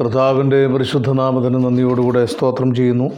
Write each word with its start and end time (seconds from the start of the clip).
കർത്താവിന്റെ 0.00 0.66
പരിശുദ്ധനാമത്തിന് 0.66 1.64
നന്ദിയോടുകൂടെ 1.64 2.26
സ്തോത്രം 2.26 2.74
ചെയ്യുന്നു. 2.74 3.10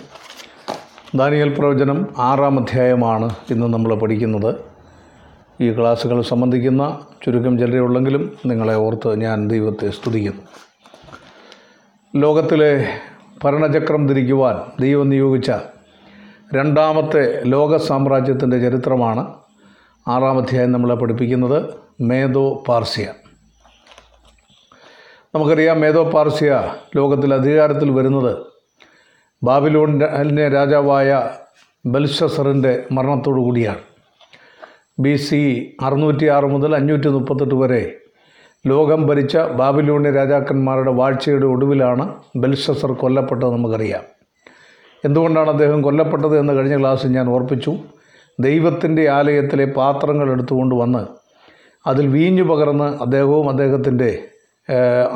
ദാനിയൽ 1.14 1.54
പ്രവചനം 1.58 2.08
ആറാം 2.18 2.60
അധ്യായമാണ് 2.60 3.34
ഇന്ന് 3.50 3.66
നമ്മൾ 3.66 3.94
പഠിക്കുന്നത്. 3.94 4.54
ഈ 5.60 5.72
ക്ലാസ്സുകൾ 5.72 6.22
സംബന്ധിക്കുന്ന 6.22 7.00
ചുരുക്കം 7.24 7.58
ചിലരെ 7.58 7.78
ഉള്ളെങ്കിലും 7.78 8.36
നിങ്ങളെ 8.46 8.74
ഓർത്ത് 8.74 9.20
ഞാൻ 9.20 9.48
ദൈവത്തെ 9.48 9.90
സ്തുതിക്കുന്നു. 9.90 10.42
ലോകത്തിലെ 12.16 12.88
ഭരണചക്രം 13.44 14.08
തിരിക്കുവാൻ 14.08 14.56
ദൈവം 14.80 15.08
നിയോഗിച്ച 15.08 15.52
രണ്ടാമത്തെ 16.54 17.44
ലോക 17.44 17.76
സാമ്രാജ്യത്തിന്റെ 17.76 18.58
ചരിത്രമാണ് 18.58 19.26
ആറാം 20.08 20.38
അധ്യായം 20.38 20.72
നമ്മളെ 20.72 20.94
പഠിപ്പിക്കുന്നത്. 20.94 21.64
മേധോ 22.00 22.64
പാർസ്യ. 22.68 23.06
നമുക്കറിയാം 25.36 25.80
മേധോ 25.80 26.04
പാർസ്യ 26.04 26.72
ലോകത്തിൽ 26.96 27.34
അധികാരത്തിൽ 27.34 27.90
വരുന്നത് 27.90 28.36
ബാബിലോണിന്റെ 29.44 30.48
രാജാവായ 30.48 31.30
ബൽഷസറിന്റെ 31.86 32.82
മരണത്തോടു 32.92 33.40
കൂടിയാണ്. 33.40 33.78
ബി 35.00 35.16
സി 35.16 35.72
അറുന്നൂറ്റി 35.82 36.26
ആറ് 36.26 36.44
മുതൽ 36.44 36.74
അഞ്ഞൂറ്റി 36.74 37.08
മുപ്പത്തെട്ട് 37.08 37.54
വരെ 37.54 37.94
ലോകം 38.66 39.06
ഭരിച്ച 39.06 39.36
ബാബിലോണിയ 39.36 40.10
രാജാക്കന്മാരുടെ 40.10 40.90
വാഴ്ചയുടെ 40.90 41.46
ഒടുവിലാണ് 41.46 42.14
ബൽഷസർ 42.36 42.92
കൊല്ലപ്പെട്ടത് 42.92 43.52
നമുക്കറിയാം. 43.52 44.04
എന്തുകൊണ്ടാണ് 45.04 45.50
അദ്ദേഹം 45.50 45.82
കൊല്ലപ്പെട്ടത് 45.82 46.38
എന്ന് 46.38 46.52
കഴിഞ്ഞ 46.52 46.80
ക്ലാസ്സിൽ 46.80 47.08
ഞാൻ 47.08 47.28
ഓർപ്പിച്ചു. 47.28 47.76
ദൈവത്തിന്റെ 48.40 49.08
ആലയത്തിലെ 49.08 49.64
പാത്രങ്ങൾ 49.64 50.30
എടുത്തുകൊണ്ട് 50.30 50.74
വന്ന് 50.74 51.06
അതിൽ 51.86 52.06
വീഞ്ഞു 52.06 52.42
പകർന്ന് 52.42 53.02
അദ്ദേഹവും 53.02 53.48
അദ്ദേഹത്തിന്റെ 53.48 54.28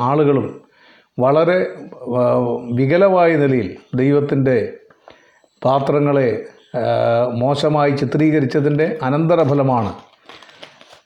ആളുകളും 0.09 0.47
വളരെ 1.19 1.59
വികലമായ 2.79 3.31
നിലയിൽ 3.37 3.69
ദൈവത്തിന്റെ 3.95 4.57
പാത്രങ്ങളെ 5.65 6.29
മോശമായി 7.43 7.93
ചിത്രീകരിച്ചതിന്റെ 7.93 8.87
അനന്തരഫലമാണ് 9.03 9.91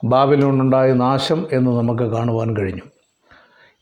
ബാബിലോണുണ്ടായ 0.05 0.93
നാശം 0.93 1.39
എന്ന് 1.51 1.71
നമുക്ക് 1.79 2.03
കാണുവാൻ 2.03 2.49
കഴിഞ്ഞു. 2.57 2.85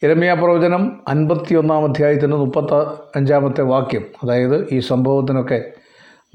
ഇരമ്യ 0.02 0.32
പ്രവചനം 0.34 0.84
അൻപത്തി 1.08 1.54
ഒന്നാം 1.56 1.84
അധ്യായത്തിന്റെ 1.86 2.38
മുപ്പത്ത 2.38 2.74
അഞ്ചാമത്തെ 3.16 3.64
വാക്യം 3.64 4.06
അതായത് 4.24 4.58
ഈ 4.74 4.80
സംഭവത്തിനൊക്കെ 4.80 5.60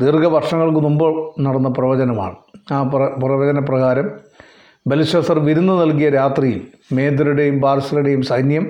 ദീർഘവർഷങ്ങൾക്ക് 0.00 0.80
മുമ്പ് 0.86 1.06
നടന്ന 1.46 1.68
പ്രവചനമാണ്. 1.68 2.36
ആ 2.72 2.78
പ്ര 2.82 3.02
പ്രവചന 3.22 3.58
പ്രകാരം 3.64 4.06
ബലിശ്വസർ 4.88 5.38
വിരുന്ന് 5.38 5.74
നൽകിയ 5.80 6.08
രാത്രിയിൽ 6.10 6.60
മേദ്രയുടെയും 6.92 7.56
പാർസലുടെയും 7.60 8.22
സൈന്യം 8.22 8.64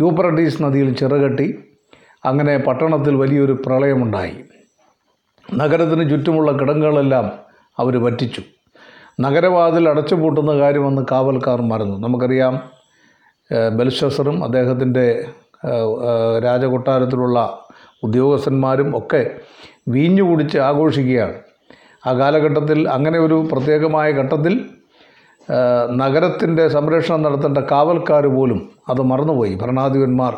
യൂപ്രട്ടീസ് 0.00 0.62
നദിയിൽ 0.62 0.94
ചിറകെട്ടി 0.94 1.46
അങ്ങനെ 2.24 2.54
പട്ടണത്തിൽ 2.58 3.14
വലിയൊരു 3.14 3.54
പ്രളയമുണ്ടായി. 3.66 4.36
നഗരത്തിന് 5.54 6.04
ചുറ്റുമുള്ള 6.10 6.52
കിടങ്ങുകളെല്ലാം 6.52 7.26
അവർ 7.78 7.94
വറ്റിച്ചു. 8.04 8.42
നഗരവാതിൽ 9.20 9.88
അടച്ചുപൂട്ടുന്ന 9.88 10.52
കാര്യമെന്ന് 10.58 11.02
കാവൽക്കാർ 11.10 11.62
മറന്നു. 11.62 11.96
നമുക്കറിയാം 11.96 12.54
ബൽഷസറും 13.78 14.44
അദ്ദേഹത്തിന്റെ 14.44 15.06
രാജകൊട്ടാരത്തിലുള്ള 16.44 17.38
ഉദ്യോഗസ്ഥന്മാരും 18.02 18.98
ഒക്കെ 18.98 19.22
വീഞ്ഞു 19.88 20.22
കുടിച്ച് 20.22 20.58
ആഘോഷിക്കുകയാണ്. 20.58 21.36
ആ 22.06 22.12
കാലഘട്ടത്തിൽ 22.12 22.88
അങ്ങനെ 22.88 23.18
ഒരു 23.18 23.48
പ്രത്യേകമായ 23.52 24.12
ഘട്ടത്തിൽ 24.12 24.54
നഗരത്തിന്റെ 25.88 26.68
സംരക്ഷണം 26.68 27.22
നടത്തേണ്ട 27.22 27.58
കാവൽക്കാർ 27.58 28.26
പോലും 28.26 28.70
അത് 28.88 29.00
മറന്നുപോയി. 29.00 29.54
ഭരണാധിപന്മാർ 29.54 30.36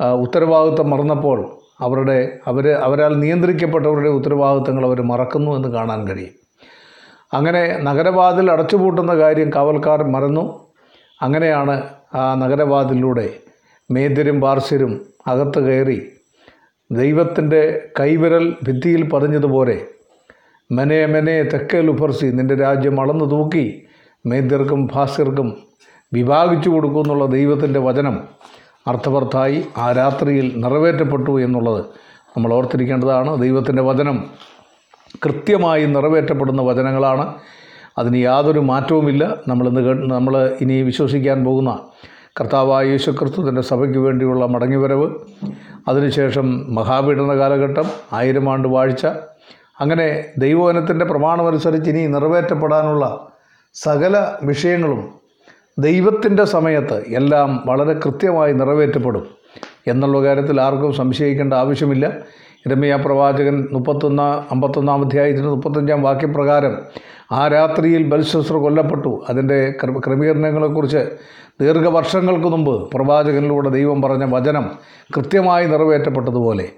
ഉത്തരവാദിത്വം 0.00 0.90
മറന്നപ്പോൾ 0.90 1.58
അവരുടെ 1.80 2.38
അവർ 2.46 2.70
അവരാൽ 2.72 3.20
നിയന്ത്രിക്കപ്പെട്ടവരുടെ 3.20 4.08
ഉത്തരവാദിത്തങ്ങൾ 4.08 4.86
അവർ 4.86 5.02
മറക്കുന്നു 5.02 5.56
എന്ന് 5.56 5.68
കാണാൻ 5.68 6.08
കഴിയും. 6.08 6.34
അങ്ങനെ 7.34 7.78
നഗരവാതിൽ 7.82 8.50
അടച്ചുപൂട്ടുന്ന 8.50 9.14
കാര്യം 9.14 9.50
കാവൽക്കാർ 9.54 10.02
മറന്നു. 10.02 10.70
അങ്ങനെയാണ് 11.22 11.82
ആ 12.14 12.34
നഗരവാതിലൂടെ 12.34 13.34
മേദ്യരും 13.90 14.40
പാർശ്യരും 14.40 15.00
അകത്ത് 15.26 15.58
കയറി 15.58 16.02
ദൈവത്തിന്റെ 16.92 17.82
കൈവിരൽ 18.00 18.56
ഭിത്തിയിൽ 18.62 19.10
പതിഞ്ഞതുപോലെ 19.10 19.86
മെനെ 20.72 21.06
മെനെ 21.06 21.42
തെക്കേ 21.42 21.80
ലുഫർസി 21.80 22.26
നിന്റെ 22.26 22.54
രാജ്യം 22.54 23.00
അളന്നു 23.00 23.24
തൂക്കി 23.24 23.86
മേദ്യർക്കും 24.26 24.86
ഭാസ്കർക്കും 24.94 25.56
വിഭാഗിച്ചു 26.12 26.70
കൊടുക്കുമെന്നുള്ള 26.70 27.26
ദൈവത്തിന്റെ 27.26 27.80
വചനം 27.80 28.28
അർത്ഥവർത്തായി 28.88 29.64
ആ 29.78 29.92
രാത്രിയിൽ 29.92 30.52
നിറവേറ്റപ്പെട്ടു 30.56 31.40
എന്നുള്ളത് 31.40 31.84
നമ്മൾ 32.36 32.52
ഓർത്തിരിക്കേണ്ടതാണ്. 32.52 33.36
ദൈവത്തിന്റെ 33.36 33.82
വചനം 33.82 34.24
കൃത്യമായി 35.24 35.86
നിറവേറ്റപ്പെടുന്ന 35.86 36.62
വചനങ്ങളാണ്. 36.62 37.34
അതിന് 37.98 38.16
യാതൊരു 38.16 38.60
മാറ്റവുമില്ല. 38.60 39.36
നമ്മളിന്ന് 39.48 40.12
നമ്മൾ 40.12 40.56
ഇനി 40.60 40.82
വിശ്വസിക്കാൻ 40.82 41.44
പോകുന്ന 41.44 41.78
കർത്താവായ 42.40 42.86
യേശു 42.86 43.10
ക്രിസ്തുവിന്റെ 43.10 43.60
സഭയ്ക്ക് 43.60 43.98
വേണ്ടിയുള്ള 43.98 44.46
മടങ്ങിവരവ് 44.46 45.10
അതിനുശേഷം 45.88 46.74
മഹാപീഡന 46.74 47.36
കാലഘട്ടം 47.38 47.84
ആയിരം 48.12 48.52
ആണ്ട് 48.52 48.68
വാഴ്ച 48.68 49.06
അങ്ങനെ 49.80 50.24
ദൈവവനത്തിന്റെ 50.38 51.04
പ്രമാണമനുസരിച്ച് 51.04 51.90
ഇനി 51.90 52.06
നിറവേറ്റപ്പെടാനുള്ള 52.06 53.33
സകല 53.74 54.32
വിഷയങ്ങളും 54.42 55.08
ദൈവത്തിന്റെ 55.78 56.44
സമയത്ത് 56.44 57.04
എല്ലാം 57.08 57.62
വളരെ 57.66 57.92
കൃത്യമായി 57.92 58.52
നിറവേറ്റപ്പെടും 58.52 59.26
എന്നുള്ള 59.86 60.22
കാര്യത്തിൽ 60.22 60.60
ആർക്കും 60.60 60.92
സംശയിക്കേണ്ട 60.92 61.54
ആവശ്യമില്ല. 61.54 62.12
ഇരമയ 62.66 62.96
പ്രവാചകൻ 62.96 63.68
മുപ്പത്തൊന്നാം 63.72 64.46
അമ്പത്തൊന്നാം 64.50 65.04
അധ്യായത്തിന് 65.04 65.46
മുപ്പത്തഞ്ചാം 65.46 66.02
വാക്യപ്രകാരം 66.02 66.76
ആ 67.32 67.48
രാത്രിയിൽ 67.48 68.02
ബൽശസ്ത്ര 68.02 68.56
കൊല്ലപ്പെട്ടു. 68.56 69.24
അതിന്റെ 69.28 69.74
ക്ര- 69.82 70.00
ക്രമീകരണങ്ങളെക്കുറിച്ച് 70.06 71.08
ദീർഘവർഷങ്ങൾക്ക് 71.60 72.46
മുമ്പ് 72.46 72.90
പ്രവാചകനിലൂടെ 72.90 73.68
ദൈവം 73.68 74.02
പറഞ്ഞ 74.02 74.24
വചനം 74.34 74.70
കൃത്യമായി 75.16 75.66
നിറവേറ്റപ്പെട്ടതുപോലെ. 75.66 76.68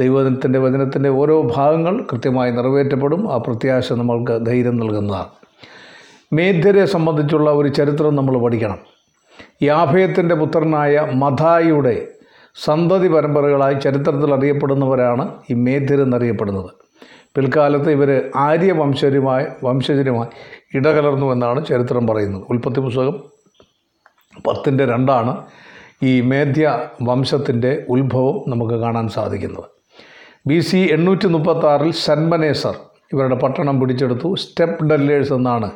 ദൈവത്തിന്റെ 0.00 0.58
വചനത്തിന്റെ 0.58 1.08
ഓരോ 1.08 1.50
ഭാഗങ്ങൾ 1.56 2.06
കൃത്യമായി 2.12 2.50
നിറവേറ്റപ്പെടും. 2.50 3.32
ആ 3.32 3.36
പ്രത്യാശ 3.36 3.92
നമ്മൾക്ക് 3.92 4.46
ധൈര്യം 4.46 4.76
നൽകുന്നതാണ്. 4.76 5.41
മേധ്യരെ 6.32 6.86
സംബന്ധിച്ചുള്ള 6.86 7.50
ഒരു 7.50 7.68
ചരിത്രം 7.68 8.16
നമ്മൾ 8.16 8.38
പഠിക്കണം. 8.38 8.78
യാഭയത്തിന്റെ 9.62 10.34
പുത്രനായ 10.34 11.08
മഥായിയുടെ 11.14 12.08
സന്തതി 12.64 13.08
പരമ്പരകളായി 13.08 13.74
ചരിത്രത്തിൽ 13.74 14.34
അറിയപ്പെടുന്നവരാണ് 14.34 15.34
ഈ 15.50 15.54
മേധ്യരെന്നറിയപ്പെടുന്നത് 15.54 16.70
പിൽക്കാലത്ത് 17.36 17.90
ഇവർ 17.90 18.30
ആര്യവംശരുമായി 18.36 19.46
വംശജരുമായി 19.64 20.30
ഇടകലർന്നു 20.74 21.26
എന്നാണ് 21.32 21.66
ചരിത്രം 21.66 22.06
പറയുന്നത്. 22.06 22.42
ഉൽപ്പത്തി 22.50 22.80
പുസ്തകം 22.80 23.16
പത്തിന്റെ 24.46 24.84
രണ്ടാണ് 24.84 25.32
ഈ 26.02 26.20
മേധ്യ 26.20 26.88
വംശത്തിന്റെ 27.02 27.86
ഉത്ഭവം 27.88 28.50
നമുക്ക് 28.50 28.74
കാണാൻ 28.74 29.08
സാധിക്കുന്നത്. 29.08 29.64
ബി 30.46 30.60
സി 30.60 30.76
എണ്ണൂറ്റി 30.76 31.26
മുപ്പത്താറിൽ 31.26 31.92
സന്മനേസർ 31.92 32.76
ഇവരുടെ 33.12 33.34
പട്ടണം 33.34 33.80
പിടിച്ചെടുത്തു. 33.80 34.34
സ്റ്റെപ്പ് 34.34 34.84
ഡല്ലേഴ്സ് 34.84 35.32
എന്നാണ് 35.32 35.70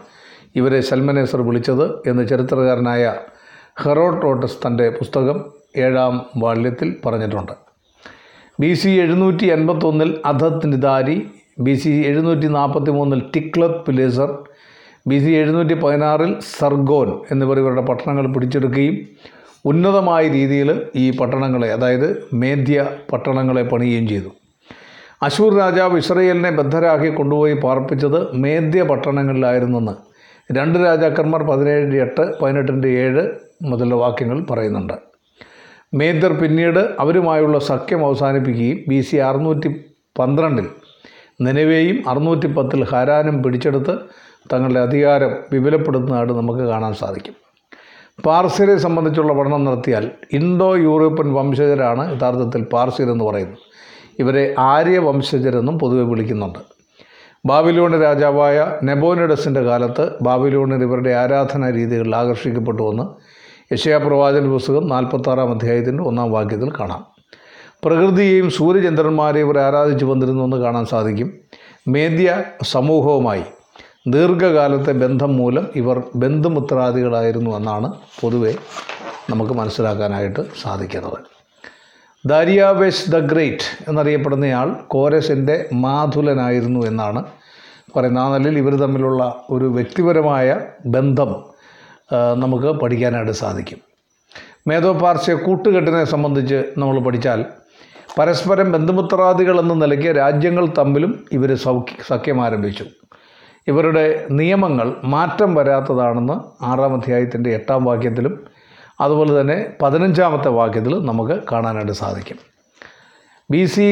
ഇവരെ 0.57 0.81
സൽമനേസർ 0.81 1.41
വിളിച്ചത് 1.49 1.87
എന്ന് 2.11 2.29
ചരിത്രകാരനായ 2.29 3.15
ഹെറോട്ടോട്ടസ് 3.83 4.59
തന്റെ 4.67 4.89
പുസ്തകം 4.99 5.39
ഏഴാം 5.77 6.15
വാള്യത്തിൽ 6.43 6.89
പറഞ്ഞിട്ടുണ്ട്. 7.07 7.55
ബി 8.61 8.71
സി 8.75 8.89
എഴുന്നൂറ്റി 8.89 9.47
എൺപത്തൊന്നിൽ 9.47 10.11
അധത് 10.25 10.67
നിദാരി 10.73 11.17
ബി 11.61 11.75
സി 11.75 11.91
എഴുന്നൂറ്റി 12.11 12.47
നാൽപ്പത്തി 12.47 12.91
മൂന്നിൽ 12.91 13.21
ടിക്ലത്ത് 13.35 13.81
പിലേസർ 13.87 14.31
ബി 15.09 15.19
സി 15.25 15.31
എഴുന്നൂറ്റി 15.31 15.75
പതിനാറിൽ 15.75 16.31
സർഗോൻ 16.59 17.11
എന്നിവർ 17.31 17.59
ഇവരുടെ 17.59 17.83
പട്ടണങ്ങൾ 17.83 18.27
പിടിച്ചെടുക്കുകയും 18.35 18.97
ഉന്നതമായ 19.65 20.29
രീതിയിൽ 20.29 20.71
ഈ 20.95 21.05
പട്ടണങ്ങളെ 21.11 21.69
അതായത് 21.73 22.09
മേധ്യ 22.33 22.87
പട്ടണങ്ങളെ 23.13 23.63
പണിയുകയും 23.63 24.09
ചെയ്തു. 24.09 24.31
അശൂർ 25.23 25.53
രാജാവ് 25.59 25.99
ഇസ്രയേലിനെ 25.99 26.51
ബദ്ധരാക്കി 26.51 27.11
കൊണ്ടുപോയി 27.15 27.53
പാർപ്പിച്ചത് 27.53 28.19
മേധ്യ 28.35 28.83
പട്ടണങ്ങളിലായിരുന്നെന്ന് 28.83 29.95
രണ്ട് 30.51 30.79
രാജാക്കന്മാർ 30.79 31.43
പതിനേഴിന്റെ 31.43 32.03
എട്ട് 32.03 32.39
പതിനെട്ടിന്റെ 32.43 32.89
ഏഴ് 32.89 33.31
മുതലുള്ള 33.63 33.95
വാക്യങ്ങൾ 33.95 34.47
പറയുന്നുണ്ട്. 34.51 34.93
മേദ്യർ 35.95 36.33
പിന്നീട് 36.33 36.95
അവരുമായുള്ള 37.01 37.59
സഖ്യം 37.59 38.07
അവസാനിപ്പിക്കുകയും 38.07 38.79
ബി 38.89 39.01
സി 39.01 39.17
അറുന്നൂറ്റി 39.17 39.69
പന്ത്രണ്ടിൽ 40.19 40.67
നിലവേയും 41.41 42.09
അറുന്നൂറ്റി 42.09 42.47
പത്തിൽ 42.47 42.85
ഹരാനും 42.85 43.43
പിടിച്ചെടുത്ത് 43.43 43.99
തങ്ങളുടെ 44.53 44.81
അധികാരം 44.81 45.33
വിപുലപ്പെടുത്തുന്നതായിട്ട് 45.53 46.33
നമുക്ക് 46.33 46.61
കാണാൻ 46.61 46.95
സാധിക്കും. 46.95 47.35
പാർസ്യരെ 48.25 48.77
സംബന്ധിച്ചുള്ള 48.77 49.33
പഠനം 49.33 49.65
നടത്തിയാൽ 49.65 50.11
ഇൻഡോ 50.33 50.77
യൂറോപ്യൻ 50.77 51.35
വംശജരാണ് 51.35 52.17
യഥാർത്ഥത്തിൽ 52.17 52.65
പാർസ്യരെന്ന് 52.65 53.25
പറയുന്നത്. 53.25 53.59
ഇവരെ 54.19 54.55
ആര്യ 54.59 54.99
വംശജരെന്നും 54.99 55.79
പൊതുവെ 55.79 56.03
വിളിക്കുന്നുണ്ട്. 56.03 56.59
ബാബിലോണ് 57.47 58.03
രാജാവായ 58.03 58.79
നെബോനിഡസിന്റെ 58.85 59.61
കാലത്ത് 59.61 60.05
ബാബിലോണിൽ 60.23 60.83
ഇവരുടെ 60.83 61.11
ആരാധനാ 61.11 61.71
രീതികൾ 61.71 62.15
ആകർഷിക്കപ്പെട്ടുവെന്ന് 62.15 63.03
യശയാ 63.03 63.75
യശയാപ്രവാചന 63.75 64.51
പുസ്തകം 64.53 64.89
നാൽപ്പത്താറാം 64.89 65.51
അധ്യായത്തിന്റെ 65.51 66.03
ഒന്നാം 66.03 66.33
വാക്യത്തിൽ 66.33 66.71
കാണാം. 66.81 67.07
പ്രകൃതിയെയും 67.85 68.51
സൂര്യചന്ദ്രന്മാരെയും 68.51 69.47
ഇവർ 69.47 69.59
ആരാധിച്ചു 69.59 70.07
വന്നിരുന്നു 70.07 70.45
എന്ന് 70.45 70.57
കാണാൻ 70.57 70.85
സാധിക്കും. 70.87 71.33
മേദ്യ 71.89 72.43
സമൂഹവുമായി 72.63 73.45
ദീർഘകാലത്തെ 74.09 74.93
ബന്ധം 74.93 75.37
മൂലം 75.37 75.67
ഇവർ 75.77 76.03
ബന്ധുമിത്രാദികളായിരുന്നു 76.17 77.57
എന്നാണ് 77.57 77.93
പൊതുവെ 78.21 78.55
നമുക്ക് 79.31 79.53
മനസ്സിലാക്കാനായിട്ട് 79.53 80.41
സാധിക്കുന്നത്. 80.63 81.36
ദാരിയാവേശ് 82.31 83.11
ദ 83.11 83.17
ഗ്രേറ്റ് 83.19 83.67
എന്നറിയപ്പെടുന്നയാൾ 83.89 84.69
കോരസിന്റെ 84.87 85.69
മാധുലനായിരുന്നു 85.73 86.81
എന്നാണ് 86.87 87.21
പറയുന്നത്. 87.97 88.25
ആ 88.25 88.37
നിലയിൽ 88.37 88.59
ഇവർ 88.59 88.75
തമ്മിലുള്ള 88.75 89.23
ഒരു 89.51 89.65
വ്യക്തിപരമായ 89.65 90.61
ബന്ധം 90.87 91.31
നമുക്ക് 92.43 92.71
പഠിക്കാനായിട്ട് 92.81 93.33
സാധിക്കും. 93.33 93.81
മേധോപാർശ്യ 94.69 95.35
കൂട്ടുകെട്ടിനെ 95.35 96.05
സംബന്ധിച്ച് 96.05 96.59
നമ്മൾ 96.79 96.99
പഠിച്ചാൽ 96.99 97.45
പരസ്പരം 98.19 98.73
ബന്ധുമിത്രാദികൾ 98.73 99.61
എന്ന 99.61 99.75
നിലയ്ക്ക് 99.75 100.17
രാജ്യങ്ങൾ 100.17 100.67
തമ്മിലും 100.79 101.25
ഇവർ 101.33 101.55
സൗഖ്യ 101.55 102.35
ആരംഭിച്ചു. 102.47 102.85
ഇവരുടെ 103.69 104.27
നിയമങ്ങൾ 104.31 104.97
മാറ്റം 105.05 105.55
വരാത്തതാണെന്ന് 105.55 106.65
ആറാം 106.65 106.95
അധ്യായത്തിന്റെ 106.95 107.51
എട്ടാം 107.51 107.85
വാക്യത്തിലും 107.85 108.35
അതുപോലെ 109.01 109.41
തന്നെ 109.41 109.77
പതിനഞ്ചാമത്തെ 109.83 110.49
വാക്യത്തിൽ 110.49 110.95
നമുക്ക് 110.99 111.43
കാണാനായിട്ട് 111.53 111.93
സാധിക്കും. 111.93 112.39
ബി 113.51 113.65
സി 113.65 113.87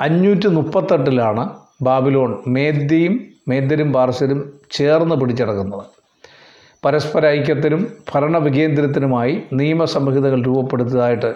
അഞ്ഞൂറ്റി 0.00 0.48
മുപ്പത്തെട്ടിലാണ് 0.48 1.50
ബാബിലോൺ 1.82 2.38
മേദ്യയും 2.46 3.14
മേദ്യരും 3.48 3.92
പാർശ്വരും 3.92 4.52
ചേർന്ന് 4.70 5.14
പിടിച്ചടക്കുന്നത് 5.20 5.86
പരസ്പര 6.84 7.26
ഐക്യത്തിനും 7.26 7.82
ഭരണ 8.12 8.36
വികേന്ദ്രത്തിനുമായി 8.38 9.42
നിയമസംഹിതകൾ 9.52 10.42
രൂപപ്പെടുത്തിയതായിട്ട് 10.42 11.30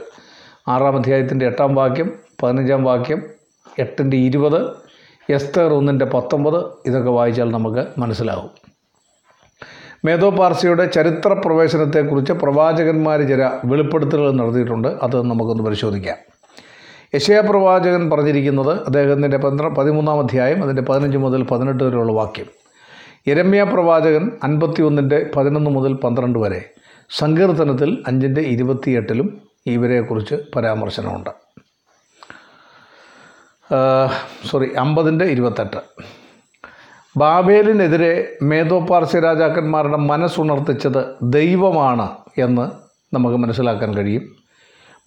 ആറാം 0.69 0.97
അധ്യായത്തിന്റെ 0.97 1.47
എട്ടാം 1.47 1.75
വാക്യം 1.75 2.13
പതിനഞ്ചാം 2.43 2.85
വാക്യം 2.85 3.21
എട്ടിന്റെ 3.79 4.17
ഇരുപത് 4.17 4.61
എസ്തർ 5.31 5.73
ഒന്നിന്റെ 5.73 6.07
പത്തൊമ്പത് 6.07 6.65
ഇതൊക്കെ 6.87 7.11
വായിച്ചാൽ 7.11 7.51
നമുക്ക് 7.51 7.87
മനസ്സിലാവും. 7.99 8.66
മേധോപാർസിയുടെ 10.07 10.85
ചരിത്ര 10.97 11.33
പ്രവേശനത്തെക്കുറിച്ച് 11.45 12.33
പ്രവാചകന്മാർ 12.33 13.21
ചില 13.31 13.43
വെളിപ്പെടുത്തലുകൾ 13.65 14.33
നടത്തിയിട്ടുണ്ട്. 14.33 14.89
അത് 15.03 15.17
നമുക്കൊന്ന് 15.31 15.63
പരിശോധിക്കാം. 15.63 16.19
യശയ 17.15 17.41
പ്രവാചകൻ 17.41 18.11
പറഞ്ഞിരിക്കുന്നത് 18.11 18.73
അദ്ദേഹത്തിന്റെ 18.87 19.39
പന്ത്ര 19.39 19.67
പതിമൂന്നാം 19.79 20.19
അധ്യായം 20.19 20.63
അതിന്റെ 20.65 20.83
പതിനഞ്ച് 20.83 21.19
മുതൽ 21.19 21.43
പതിനെട്ട് 21.43 21.85
വരെയുള്ള 21.85 22.13
വാക്യം. 22.13 22.49
യരമ്യ 23.29 23.63
പ്രവാചകൻ 23.63 24.25
അൻപത്തി 24.45 24.83
ഒന്നിന്റെ 24.83 25.19
പതിനൊന്ന് 25.37 25.71
മുതൽ 25.71 25.95
പന്ത്രണ്ട് 25.95 26.39
വരെ 26.39 26.61
സങ്കീർത്തനത്തിൽ 27.19 27.91
അഞ്ചിന്റെ 28.07 28.41
ഇരുപത്തിയെട്ടിലും 28.41 29.29
ഇവരെക്കുറിച്ച് 29.67 30.37
പരാമർശനമുണ്ട്. 30.57 31.31
സോറി 34.51 34.69
അമ്പതിന്റെ 34.85 35.25
ഇരുപത്തെട്ട്. 35.25 35.81
ബാബേലിനെതിരെ 37.17 38.37
മേധോപാർസ്യ 38.43 39.21
രാജാക്കന്മാരുടെ 39.21 39.97
മനസ്സുണർത്തിച്ചത് 39.97 41.07
ദൈവമാണ് 41.23 42.09
എന്ന് 42.39 42.71
നമുക്ക് 43.15 43.37
മനസ്സിലാക്കാൻ 43.37 43.95
കഴിയും. 43.95 44.23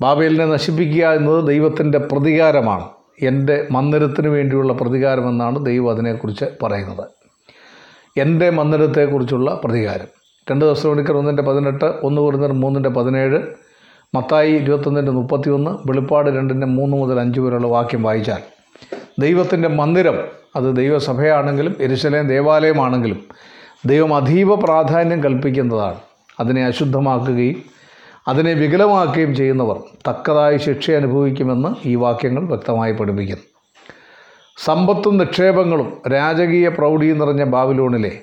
ബാബേലിനെ 0.02 0.46
നശിപ്പിക്കുക 0.46 1.06
എന്നത് 1.14 1.48
ദൈവത്തിന്റെ 1.48 1.98
പ്രതികാരമാണ്. 1.98 2.86
എന്റെ 3.22 3.68
മന്ദിരത്തിന് 3.72 4.28
വേണ്ടിയുള്ള 4.28 4.74
പ്രതികാരമെന്നാണ് 4.74 5.66
ദൈവം 5.66 5.92
അതിനെക്കുറിച്ച് 5.92 6.46
പറയുന്നത്. 6.64 7.08
എന്റെ 8.18 8.50
മന്ദിരത്തെക്കുറിച്ചുള്ള 8.50 9.62
പ്രതികാരം. 9.64 10.08
രണ്ട് 10.52 10.66
ദിവസം 10.66 11.18
ഒന്നിന്റെ 11.18 11.44
പതിനെട്ട് 11.44 11.94
ഒന്ന് 12.04 12.22
കുറുന്നർ 12.22 12.52
മൂന്നിന്റെ 12.52 12.90
പതിനേഴ് 12.90 13.40
മത്തായി 14.16 14.52
ഇരുപത്തൊന്നിന്റെ 14.52 15.12
മുപ്പത്തിയൊന്ന് 15.12 15.72
വെളിപ്പാട് 15.72 16.30
രണ്ടിന്റെ 16.30 16.68
മൂന്ന് 16.68 16.98
മുതൽ 16.98 17.20
അഞ്ച് 17.20 17.40
വരെയുള്ള 17.40 17.68
വാക്യം 17.68 18.04
വായിച്ചാൽ 18.04 18.40
ദൈവത്തിന്റെ 19.20 19.70
മന്ദിരം 19.70 20.39
അത് 20.56 20.76
ദൈവസഭയാണെങ്കിലും 20.76 21.76
എരിശലേം 21.80 22.28
ദേവാലയമാണെങ്കിലും 22.28 23.28
ദൈവം 23.86 24.16
അതീവ 24.16 24.56
പ്രാധാന്യം 24.56 25.24
കൽപ്പിക്കുന്നതാണ്. 25.24 26.00
അതിനെ 26.40 26.66
അശുദ്ധമാക്കുകയും 26.66 27.64
അതിനെ 28.28 28.54
വികലമാക്കുകയും 28.54 29.36
ചെയ്യുന്നവർ 29.36 29.80
തക്കതായ 30.10 30.58
ശിക്ഷ 30.58 30.92
അനുഭവിക്കുമെന്ന് 30.92 31.88
ഈ 31.88 31.96
വാക്യങ്ങൾ 31.96 32.48
വ്യക്തമായി 32.48 32.92
പഠിപ്പിക്കുന്നു. 32.92 33.44
സമ്പത്തും 34.66 35.18
നിക്ഷേപങ്ങളും 35.18 36.02
രാജകീയ 36.12 36.68
പ്രൗഢിയും 36.70 37.20
നിറഞ്ഞ 37.20 37.44
ബാബിലോണിലെ 37.44 38.20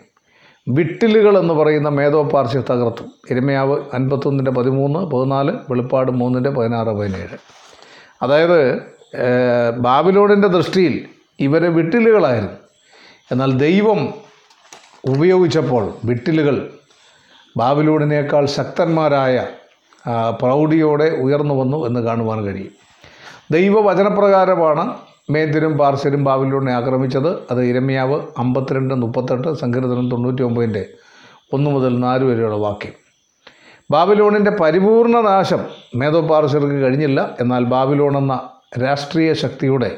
വിട്ടിലുകൾ 0.68 1.38
എന്ന് 1.38 1.54
പറയുന്ന 1.54 1.88
മേധോപാർശ്യ 1.88 2.62
തകർത്തു. 2.70 3.02
എരുമയാവ് 3.30 3.76
അൻപത്തൊന്നിന്റെ 3.94 4.50
പതിമൂന്ന് 4.50 4.98
പതിനാല് 4.98 5.52
വെളിപ്പാട് 5.70 6.10
മൂന്നിന്റെ 6.10 6.50
പതിനാറ് 6.50 6.88
പതിനേഴ്. 6.88 7.38
അതായത് 8.22 8.78
ബാബിലോണിന്റെ 9.78 10.48
ദൃഷ്ടിയിൽ 10.48 11.04
ഇവരെ 11.40 11.68
വിട്ടിലുകളായിരുന്നു. 11.68 12.56
എന്നാൽ 13.32 13.58
ദൈവം 13.58 14.14
ഉപയോഗിച്ചപ്പോൾ 15.08 15.94
വിട്ടിലുകൾ 16.04 16.70
ബാബിലോണിനേക്കാൾ 17.56 18.46
ശക്തന്മാരായ 18.46 19.46
പ്രൗഢിയോടെ 20.40 21.04
ഉയർന്നു 21.04 21.54
വന്നു 21.54 21.86
എന്ന് 21.86 22.00
കാണുവാൻ 22.00 22.44
കഴിയും. 22.44 22.72
ദൈവവചനപ്രകാരമാണ് 23.50 24.96
മേദ്യരും 25.30 25.78
പാർശ്വരും 25.78 26.24
ബാബിലൂടിനെ 26.24 26.72
ആക്രമിച്ചത്. 26.72 27.38
അത് 27.50 27.64
ഇരമ്യാവ് 27.64 28.26
അമ്പത്തിരണ്ട് 28.38 28.94
മുപ്പത്തെട്ട് 28.94 29.52
സങ്കീർത്തനം 29.52 30.10
തൊണ്ണൂറ്റി 30.10 30.42
ഒമ്പതിന്റെ 30.42 30.86
ഒന്ന് 31.52 31.70
മുതൽ 31.70 31.98
നാല് 31.98 32.24
വരെയുള്ള 32.24 32.56
വാക്യം. 32.56 32.92
ബാബിലോണിന്റെ 33.90 34.50
പരിപൂർണ 34.50 35.20
നാശം 35.20 35.64
മേധോപാർശ്വർക്ക് 35.94 36.76
കഴിഞ്ഞില്ല. 36.82 37.36
എന്നാൽ 37.40 37.64
ബാബിലോൺ 37.64 38.18
എന്ന 38.18 38.50
രാഷ്ട്രീയ 38.82 39.32
ശക്തിയുടെ 39.32 39.90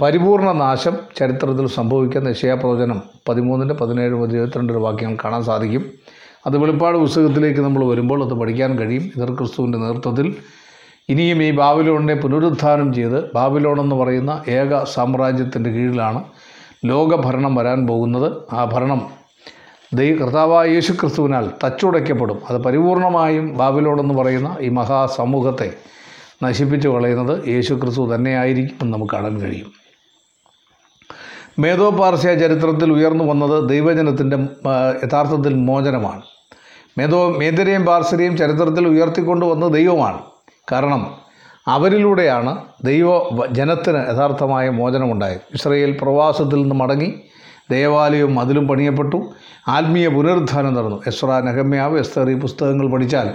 പരിപൂർണ 0.00 0.52
നാശം 0.52 0.96
ചരിത്രത്തിൽ 1.16 1.66
സംഭവിക്കുന്ന 1.66 2.28
യശയാപ്രവചനം 2.28 3.02
പതിമൂന്നിന്റെ 3.28 3.74
പതിനേഴ് 3.74 4.14
മുതൽ 4.14 4.36
ഇരുപത്തിരണ്ട് 4.36 4.72
വാക്യങ്ങൾ 4.72 5.16
കാണാൻ 5.24 5.44
സാധിക്കും. 5.44 5.92
അത് 6.46 6.58
വെളിപ്പാട് 6.58 6.98
പുസ്തകത്തിലേക്ക് 6.98 7.60
നമ്മൾ 7.60 7.84
വരുമ്പോൾ 7.84 8.24
അത് 8.24 8.34
പഠിക്കാൻ 8.34 8.78
കഴിയും. 8.78 9.02
ഇതർ 9.16 9.34
ക്രിസ്തുവിന്റെ 9.34 9.78
നേതൃത്വത്തിൽ 9.78 10.36
ഇനിയും 11.08 11.42
ഈ 11.42 11.50
ബാബിലോണിനെ 11.50 12.14
പുനരുദ്ധാനം 12.14 12.94
ചെയ്ത് 12.94 13.32
ബാബിലോൺ 13.32 13.80
എന്ന് 13.80 13.96
പറയുന്ന 13.96 14.42
ഏക 14.48 14.84
സാമ്രാജ്യത്തിന്റെ 14.84 15.70
കീഴിലാണ് 15.70 16.24
ലോകഭരണം 16.84 17.54
വരാൻ 17.54 17.86
പോകുന്നത്. 17.86 18.54
ആ 18.54 18.64
ഭരണം 18.64 19.06
ദൈ 19.94 20.14
കർത്താവായ 20.16 20.68
യേശു 20.68 20.92
ക്രിസ്തുവിനാൽ 20.92 21.50
തച്ചുടയ്ക്കപ്പെടും. 21.64 22.38
അത് 22.50 22.56
പരിപൂർണമായും 22.56 23.56
ബാബിലോൺ 23.56 24.00
എന്ന് 24.00 24.14
പറയുന്ന 24.14 24.56
ഈ 24.60 24.68
മഹാസമൂഹത്തെ 24.68 25.72
നശിപ്പിച്ചു 26.44 26.88
കളയുന്നത് 26.88 27.48
യേശു 27.48 27.74
ക്രിസ്തു 27.74 28.14
തന്നെയായിരിക്കും 28.14 28.76
എന്ന് 28.82 28.92
നമുക്ക് 28.92 29.12
കാണാൻ 29.12 29.40
കഴിയും. 29.40 29.81
മേധോപാർശ്യ 31.58 32.34
ചരിത്രത്തിൽ 32.34 32.92
ഉയർന്നു 32.92 33.24
വന്നത് 33.24 33.68
ദൈവജനത്തിന്റെ 33.68 34.36
യഥാർത്ഥത്തിൽ 35.04 35.54
മോചനമാണ്. 35.54 36.22
മേധോ 36.98 37.28
മേധരെയും 37.28 37.86
പാർശ്വരെയും 37.86 38.36
ചരിത്രത്തിൽ 38.36 38.88
ഉയർത്തിക്കൊണ്ടു 38.88 39.46
വന്നത് 39.46 39.72
ദൈവമാണ്. 39.72 40.18
കാരണം 40.72 41.14
അവരിലൂടെയാണ് 41.68 42.56
ദൈവ 42.84 43.08
ജനത്തിന് 43.46 43.96
യഥാർത്ഥമായ 43.96 44.70
മോചനമുണ്ടായത്. 44.70 45.40
ഇസ്രയേൽ 45.54 45.98
പ്രവാസത്തിൽ 46.02 46.62
നിന്ന് 46.62 46.74
മടങ്ങി 46.74 47.14
ദേവാലയവും 47.70 48.40
അതിലും 48.40 48.68
പണിയപ്പെട്ടു. 48.68 49.22
ആത്മീയ 49.68 50.08
പുനരുദ്ധാനം 50.08 50.74
നടന്നു. 50.74 51.02
എസ്ര 51.06 51.26
നഹമ്യാവ് 51.26 51.98
എസ്തർ 51.98 52.30
ഈ 52.30 52.34
പുസ്തകങ്ങൾ 52.34 52.90
പഠിച്ചാൽ 52.90 53.34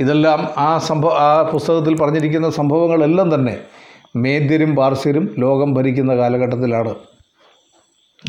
ഇതെല്ലാം 0.00 0.48
ആ 0.58 0.78
സംഭവ 0.78 1.10
ആ 1.10 1.42
പുസ്തകത്തിൽ 1.42 1.98
പറഞ്ഞിരിക്കുന്ന 1.98 2.50
സംഭവങ്ങളെല്ലാം 2.50 3.34
തന്നെ 3.34 3.58
മേദ്യരും 4.16 4.76
പാർശ്വരും 4.76 5.34
ലോകം 5.38 5.74
ഭരിക്കുന്ന 5.74 6.16
കാലഘട്ടത്തിലാണ്. 6.16 6.94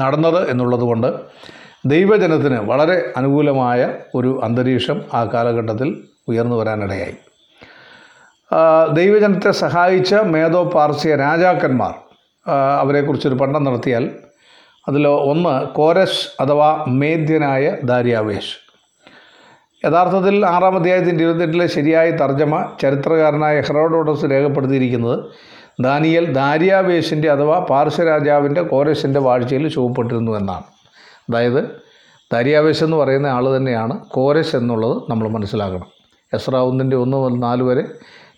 നടന്നത് 0.02 0.50
എന്നുള്ളതുകൊണ്ട് 0.50 1.14
ദൈവജനത്തിന് 1.86 2.56
വളരെ 2.56 3.14
അനുകൂലമായ 3.18 3.94
ഒരു 4.16 4.40
അന്തരീക്ഷം 4.44 5.02
ആ 5.14 5.24
കാലഘട്ടത്തിൽ 5.24 5.90
ഉയർന്നു 6.28 6.56
വരാനിടയായി. 6.56 7.16
ദൈവജനത്തെ 8.94 9.52
സഹായിച്ച 9.52 10.14
മേധോ 10.16 10.64
പാർസിയ 10.64 11.16
രാജാക്കന്മാർ 11.16 11.94
അവരെക്കുറിച്ചൊരു 12.78 13.36
പഠനം 13.36 13.64
നടത്തിയാൽ 13.64 14.12
അതിൽ 14.88 15.08
ഒന്ന് 15.08 15.76
കോരസ് 15.76 16.42
അഥവാ 16.42 16.86
മേദ്യനായ 16.88 17.78
ദാര്യാവേഷ് 17.84 18.54
യഥാർത്ഥത്തിൽ 19.86 20.46
ആറാം 20.46 20.76
അധ്യായത്തിന്റെ 20.76 21.24
ഇരുപത്തെട്ടിലെ 21.24 21.68
ശരിയായ 21.68 22.12
തർജമ 22.12 22.76
ചരിത്രകാരനായ 22.82 23.62
ഹെറോഡോട്ടസ് 23.62 24.26
രേഖപ്പെടുത്തിയിരിക്കുന്നത് 24.26 25.26
ദാനിയൽ 25.80 26.34
ദാരിയാവേശിന്റെ 26.34 27.32
അഥവാ 27.32 27.60
പാർശ്വരാജാവിന്റെ 27.60 28.62
കോരസിന്റെ 28.62 29.20
വാഴ്ചയിൽ 29.20 29.68
ചുവപ്പെട്ടിരുന്നു 29.68 30.38
എന്നാണ്. 30.38 30.64
അതായത് 31.30 31.64
ദാരിയാവേശ് 32.34 32.84
എന്ന് 32.84 32.98
പറയുന്ന 32.98 33.28
ആൾ 33.28 33.58
തന്നെയാണ് 33.58 34.00
കോരസ് 34.00 34.56
എന്നുള്ളത് 34.56 35.02
നമ്മൾ 35.10 35.30
മനസ്സിലാക്കണം. 35.30 35.88
എസ്ര 36.34 36.56
ഒന്നിന്റെ 36.56 36.96
ഒന്ന് 36.96 37.18
മുതൽ 37.18 37.40
നാല് 37.40 37.64
വരെ 37.64 37.84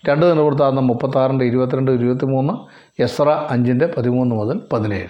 രണ്ട് 0.08 0.30
നിലവൃത്താകുന്ന 0.30 0.80
മുപ്പത്താറിന്റെ 0.80 1.44
ഇരുപത്തിരണ്ട് 1.44 1.90
ഇരുപത്തിമൂന്ന് 1.90 2.52
എസ്ര 3.02 3.46
അഞ്ചിന്റെ 3.50 3.88
പതിമൂന്ന് 3.96 4.36
മുതൽ 4.36 4.60
പതിനേഴ്. 4.72 5.08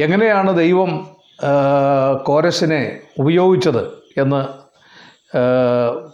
എങ്ങനെയാണ് 0.00 0.56
ദൈവം 0.56 1.06
കോരസിനെ 2.22 2.98
ഉപയോഗിച്ചത് 3.18 3.86
എന്ന് 4.16 4.46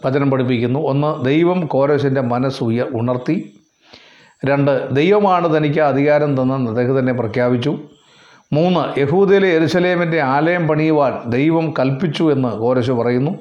വചനം 0.05 0.31
പഠിപ്പിക്കുന്നു. 0.31 0.79
ഒന്ന് 0.79 1.25
ദൈവം 1.25 1.65
കോരശിന്റെ 1.65 2.21
മനസ്സ് 2.21 2.63
ഉണർത്തി. 2.63 3.59
രണ്ട് 4.45 4.95
ദൈവമാണ് 4.95 5.57
തനിക്ക് 5.57 5.79
അധികാരം 5.79 6.41
തന്നെന്ന് 6.41 6.69
അദ്ദേഹം 6.71 6.99
തന്നെ 6.99 7.13
പ്രഖ്യാപിച്ചു. 7.13 7.77
മൂന്ന് 8.53 8.99
യഹൂദയിലെ 8.99 9.47
എരുസലേമിന്റെ 9.47 10.21
ആലയം 10.21 10.67
പണിയുവാൻ 10.67 11.13
ദൈവം 11.25 11.73
കൽപ്പിച്ചു 11.79 12.23
എന്ന് 12.23 12.49
കോരശ് 12.57 12.91
പറയുന്നു. 12.91 13.31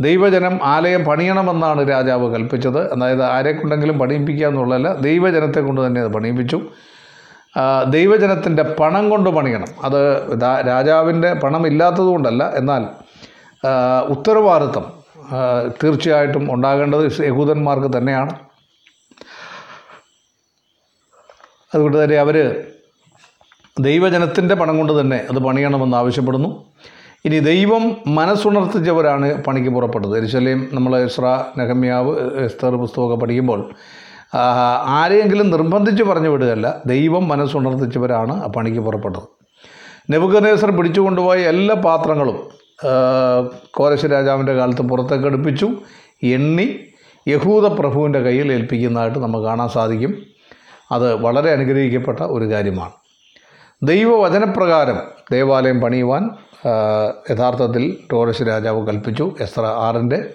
ദൈവജനം 0.00 0.58
ആലയം 0.62 1.04
പണിയണമെന്നാണ് 1.04 1.88
രാജാവ് 1.90 2.34
കൽപ്പിച്ചത്. 2.34 2.92
അതായത് 2.92 3.22
ആരെ 3.22 3.52
കൊണ്ടെങ്കിലും 3.52 3.98
പണിയിപ്പിക്കുക 3.98 4.46
എന്നുള്ളതല്ല 4.46 4.92
ദൈവജനത്തെ 4.92 5.60
കൊണ്ട് 5.60 5.86
തന്നെ 5.86 6.00
അത് 6.00 6.10
പണിയിപ്പിച്ചു. 6.12 6.60
ദൈവജനത്തിന്റെ 7.88 8.62
പണം 8.62 9.10
കൊണ്ട് 9.10 9.30
പണിയണം. 9.30 9.66
അത് 9.84 10.00
രാജാവിന്റെ 10.68 11.32
പണം 11.34 11.66
ഇല്ലാത്തതുകൊണ്ടല്ല 11.66 12.52
എന്നാൽ 12.56 12.82
ഉത്തരവാദിത്തം 14.08 14.84
തീർച്ചയായിട്ടും 15.84 16.54
ഉണ്ടാകേണ്ടത് 16.54 17.12
യഹൂദന്മാർക്ക് 17.26 17.98
തന്നെയാണ്. 17.98 18.34
അതുകൊണ്ട് 21.76 22.04
തന്നെ 22.04 22.16
അവർ 22.16 22.36
ദൈവജനത്തിന്റെ 23.86 24.54
പണം 24.54 24.76
കൊണ്ട് 24.78 24.92
തന്നെ 25.00 25.16
അത് 25.30 25.38
പണിയണമെന്ന് 25.38 25.96
ആവശ്യപ്പെടുന്നു. 25.96 26.50
ഇനി 27.24 27.38
ദൈവം 27.38 27.84
മനസ്സുണർത്തിച്ചവരാണ് 28.08 29.28
പണിക്ക് 29.44 29.68
പുറപ്പെട്ടത്. 29.68 30.12
എരിശലേം 30.18 30.60
നമ്മൾ 30.72 30.92
ഇസ്ര 31.04 31.24
നഹമ്യാവ് 31.58 32.12
എസ്തർ 32.44 32.74
പുസ്തകമൊക്കെ 32.76 33.16
പഠിക്കുമ്പോൾ 33.16 33.60
ആരെയെങ്കിലും 34.98 35.50
നിർബന്ധിച്ച് 35.50 36.02
പറഞ്ഞു 36.02 36.28
വിടുകയല്ല 36.28 36.82
ദൈവം 36.86 37.28
മനസ്സുണർത്തിച്ചവരാണ് 37.28 38.34
ആ 38.44 38.48
പണിക്ക് 38.56 38.78
പുറപ്പെട്ടത്. 38.78 39.26
നെബുക്കനേസർ 40.10 40.70
പിടിച്ചു 40.76 41.00
കൊണ്ടുപോയ 41.00 41.38
എല്ലാ 41.52 41.74
പാത്രങ്ങളും 41.74 42.38
കോരശ 43.74 44.06
രാജാവിന്റെ 44.06 44.54
കാലത്ത് 44.54 44.82
പുറത്തേക്ക് 44.82 45.26
അടുപ്പിച്ചു 45.26 45.68
എണ്ണി 46.24 46.66
യഹൂദ 47.28 47.66
പ്രഭുവിന്റെ 47.80 48.20
കയ്യിൽ 48.20 48.52
ഏൽപ്പിക്കുന്നതായിട്ട് 48.52 49.18
നമുക്ക് 49.18 49.44
കാണാൻ 49.44 49.68
സാധിക്കും. 49.68 50.12
അത് 50.92 51.14
വളരെ 51.14 51.50
അനുഗ്രഹിക്കപ്പെട്ട 51.52 52.20
ഒരു 52.20 52.50
കാര്യമാണ്. 52.50 52.92
ദൈവവചനപ്രകാരം 53.82 54.98
ദേവാലയം 55.32 55.80
പണിയുവാൻ 55.80 56.30
യഥാർത്ഥത്തിൽ 57.30 57.96
ടോറസ് 58.12 58.42
രാജാവ് 58.42 58.86
കൽപ്പിച്ചു. 58.86 59.36
എസ്ര 59.40 59.62
ആറിന്റെ 59.62 60.34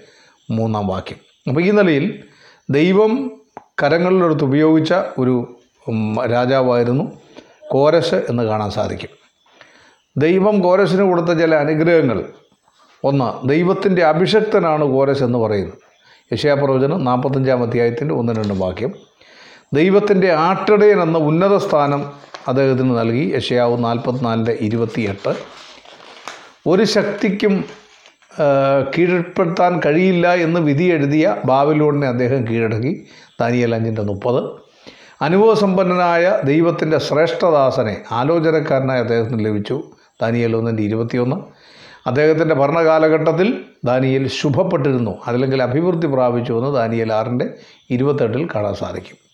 മൂന്നാം 0.51 0.87
വാക്യം. 0.87 1.17
അപ്പോൾ 1.47 1.61
ഈ 1.61 1.71
നിലയിൽ 1.71 2.23
ദൈവം 2.69 3.31
കരങ്ങളിലെടുത്ത് 3.83 4.43
ഉപയോഗിച്ച 4.43 4.93
ഒരു 5.17 5.59
രാജാവായിരുന്നു 6.31 7.11
കോരസ് 7.69 8.15
എന്ന് 8.15 8.43
കാണാൻ 8.43 8.71
സാധിക്കും. 8.71 9.09
ദൈവം 10.17 10.61
കോരസിന് 10.61 11.01
കൊടുത്ത 11.01 11.37
ചില 11.39 11.55
അനുഗ്രഹങ്ങൾ. 11.55 12.25
ഒന്ന് 13.03 13.49
ദൈവത്തിന്റെ 13.49 14.03
അഭിഷക്തനാണ് 14.03 14.85
കോരസ് 14.85 15.23
എന്ന് 15.23 15.39
പറയുന്നത് 15.39 15.73
യശയാപ്രവചനം 16.33 17.03
നാൽപ്പത്തഞ്ചാം 17.03 17.63
അധ്യായത്തിന്റെ 17.63 18.15
ഒന്ന് 18.15 18.33
രണ്ട് 18.33 18.53
വാക്യം. 18.53 19.10
ദൈവത്തിന്റെ 19.73 20.31
ആട്ടിടയൻ 20.31 21.01
എന്ന 21.01 21.17
ഉന്നത 21.17 21.57
സ്ഥാനം 21.57 22.01
അദ്ദേഹത്തിന് 22.47 22.99
നൽകി. 22.99 23.33
യശയാവ് 23.35 23.83
നാൽപ്പത്തിനാലിന്റെ 23.83 24.57
ഇരുപത്തിയെട്ട്. 24.61 25.33
ഒരു 26.67 26.83
ശക്തിക്കും 26.83 27.63
കീഴ്പ്പെടുത്താൻ 28.97 29.81
കഴിയില്ല 29.85 30.33
എന്ന് 30.33 30.59
വിധി 30.59 30.83
എഴുതിയ 30.83 31.37
ബാബിലോണിനെ 31.45 32.07
അദ്ദേഹം 32.07 32.47
കീഴടക്കി. 32.47 33.05
ദാനിയൽ 33.41 33.75
അഞ്ചിന്റെ 33.75 34.01
മുപ്പത്. 34.01 34.43
അനുഭവസമ്പന്നനായ 35.21 36.41
ദൈവത്തിന്റെ 36.43 36.97
ശ്രേഷ്ഠദാസനെ 36.99 37.97
ആലോചനക്കാരനായി 38.11 38.99
അദ്ദേഹത്തിന് 38.99 39.45
ലഭിച്ചു. 39.45 39.83
ദാനിയൽ 40.21 40.55
ഒന്നിന്റെ 40.55 40.83
ഇരുപത്തിയൊന്ന്. 40.83 41.35
അദ്ദേഹത്തിന്റെ 42.07 42.55
ഭരണകാലഘട്ടത്തിൽ 42.55 43.65
ദാനിയൽ 43.85 44.27
ശുഭപ്പെട്ടിരുന്നു. 44.27 45.17
അതല്ലെങ്കിൽ 45.27 45.63
അഭിവൃദ്ധി 45.63 46.07
പ്രാപിച്ചു 46.07 46.53
എന്ന് 46.53 46.75
ദാനിയൽ 46.75 47.13
ആറിന്റെ 47.13 47.49
ഇരുപത്തെട്ടിൽ 47.89 48.47
കാണാൻ 48.55 48.75
സാധിക്കും. 48.75 49.30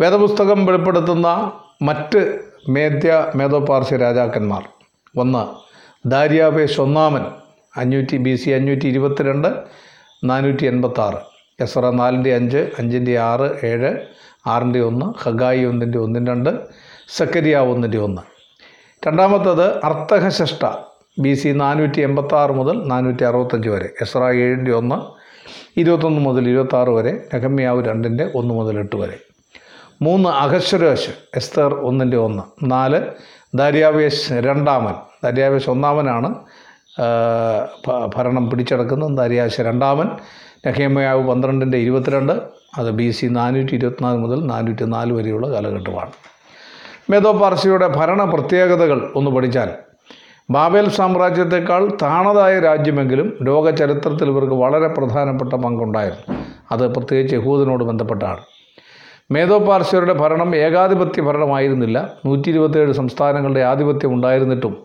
വേദപുസ്തകം 0.00 0.66
വെളിപ്പെടുത്തുന്ന 0.66 1.52
മറ്റ് 1.82 2.38
മേധ്യ 2.68 3.26
മേധോപാർശ്യ 3.36 3.96
രാജാക്കന്മാർ. 3.96 4.62
ഒന്ന് 5.16 5.42
ദാര്യാവേശ് 6.08 6.80
ഒന്നാമൻ 6.80 7.24
അഞ്ഞൂറ്റി 7.76 8.16
ബി 8.16 8.34
സി 8.34 8.50
അഞ്ഞൂറ്റി 8.50 8.86
ഇരുപത്തിരണ്ട് 8.86 9.48
നാനൂറ്റി 10.24 10.64
എൺപത്താറ്. 10.66 11.16
എസ്ര 11.60 11.90
നാലിന്റെ 11.90 12.34
അഞ്ച് 12.34 12.70
അഞ്ചിന്റെ 12.78 13.18
ആറ് 13.18 13.50
ഏഴ് 13.64 13.98
ആറിന്റെ 14.46 14.80
ഒന്ന് 14.80 15.06
ഹഗായി 15.22 15.64
ഒന്നിന്റെ 15.64 15.98
ഒന്നിന് 15.98 16.26
രണ്ട് 16.26 16.50
സക്കരിയ 17.08 17.56
ഒന്നിന്റെ 17.56 17.98
ഒന്ന്. 17.98 18.22
രണ്ടാമത്തത് 19.06 19.84
അർത്ഥഹശഷ്ട 19.84 20.64
ബി 21.18 21.34
സി 21.34 21.48
നാനൂറ്റി 21.48 22.00
എൺപത്താറ് 22.00 22.52
മുതൽ 22.52 22.86
നാനൂറ്റി 22.86 23.24
അറുപത്തഞ്ച് 23.24 23.68
വരെ. 23.68 23.90
എസ്ര 24.02 24.24
ഏഴിന്റെ 24.24 24.72
ഒന്ന് 24.72 24.94
ഇരുപത്തൊന്ന് 25.80 26.20
മുതൽ 26.20 26.48
ഇരുപത്താറ് 26.48 26.88
വരെ 26.88 27.12
നെഹമ്യാവ് 27.34 27.84
രണ്ടിന്റെ 27.84 28.30
ഒന്ന് 28.34 28.54
മുതൽ 28.54 28.78
എട്ട് 28.78 28.96
വരെ. 28.96 29.18
മൂന്ന് 30.02 30.28
അഹശ്വരോശ് 30.28 31.10
എസ്തർ 31.36 31.74
ഒന്നിന്റെ 31.74 32.16
ഒന്ന്. 32.16 32.42
നാല് 32.62 33.00
ദാര്യാവേശ് 33.54 34.32
രണ്ടാമൻ. 34.32 34.94
ദാര്യാവേശ് 35.24 35.70
ഒന്നാമനാണ് 35.70 36.34
ഭരണം 38.16 38.50
പിടിച്ചെടുക്കുന്നത്. 38.50 39.16
ദാര്യാവേശ് 39.16 39.60
രണ്ടാമൻ. 39.60 40.08
നഹേമയാവ് 40.66 41.28
പന്ത്രണ്ടിന്റെ 41.28 41.78
ഇരുപത്തിരണ്ട്. 41.78 42.32
അത് 42.78 42.90
ബി 42.90 43.10
സി 43.10 43.26
നാനൂറ്റി 43.26 43.74
ഇരുപത്തിനാല് 43.74 44.18
മുതൽ 44.18 44.46
നാനൂറ്റി 44.46 44.84
നാല് 44.84 45.12
വരെയുള്ള 45.12 45.50
കാലഘട്ടമാണ്. 45.50 46.10
മേധോ 47.10 47.32
പാർസിയുടെ 47.32 47.88
ഭരണ 47.88 48.24
പ്രത്യേകതകൾ 48.24 49.12
ഒന്ന് 49.16 49.30
പഠിച്ചാൽ 49.30 49.70
ബാബേൽ 50.50 50.88
സാമ്രാജ്യത്തെക്കാൾ 50.90 51.92
താണതായ 52.02 52.60
രാജ്യമെങ്കിലും 52.60 53.38
ലോക 53.42 53.70
ചരിത്രത്തിൽ 53.70 54.28
ഇവർക്ക് 54.28 54.54
വളരെ 54.54 54.88
പ്രധാനപ്പെട്ട 54.88 55.52
പങ്കുണ്ടായിരുന്നു. 55.54 56.36
അത് 56.72 56.94
പ്രത്യേകിച്ച് 56.94 57.36
യഹൂദിനോട് 57.36 57.84
ബന്ധപ്പെട്ടാണ്. 57.84 58.53
മേധോപാർശ്വരുടെ 59.30 60.12
ഭരണം 60.12 60.56
ഏകാധിപത്യ 60.56 61.22
ഭരണമായിരുന്നില്ല. 61.22 62.12
നൂറ്റി 62.26 62.48
ഇരുപത്തേഴ് 62.48 62.92
സംസ്ഥാനങ്ങളുടെ 62.92 63.60
ആധിപത്യം 63.60 64.14
ഉണ്ടായിരുന്നിട്ടും 64.14 64.82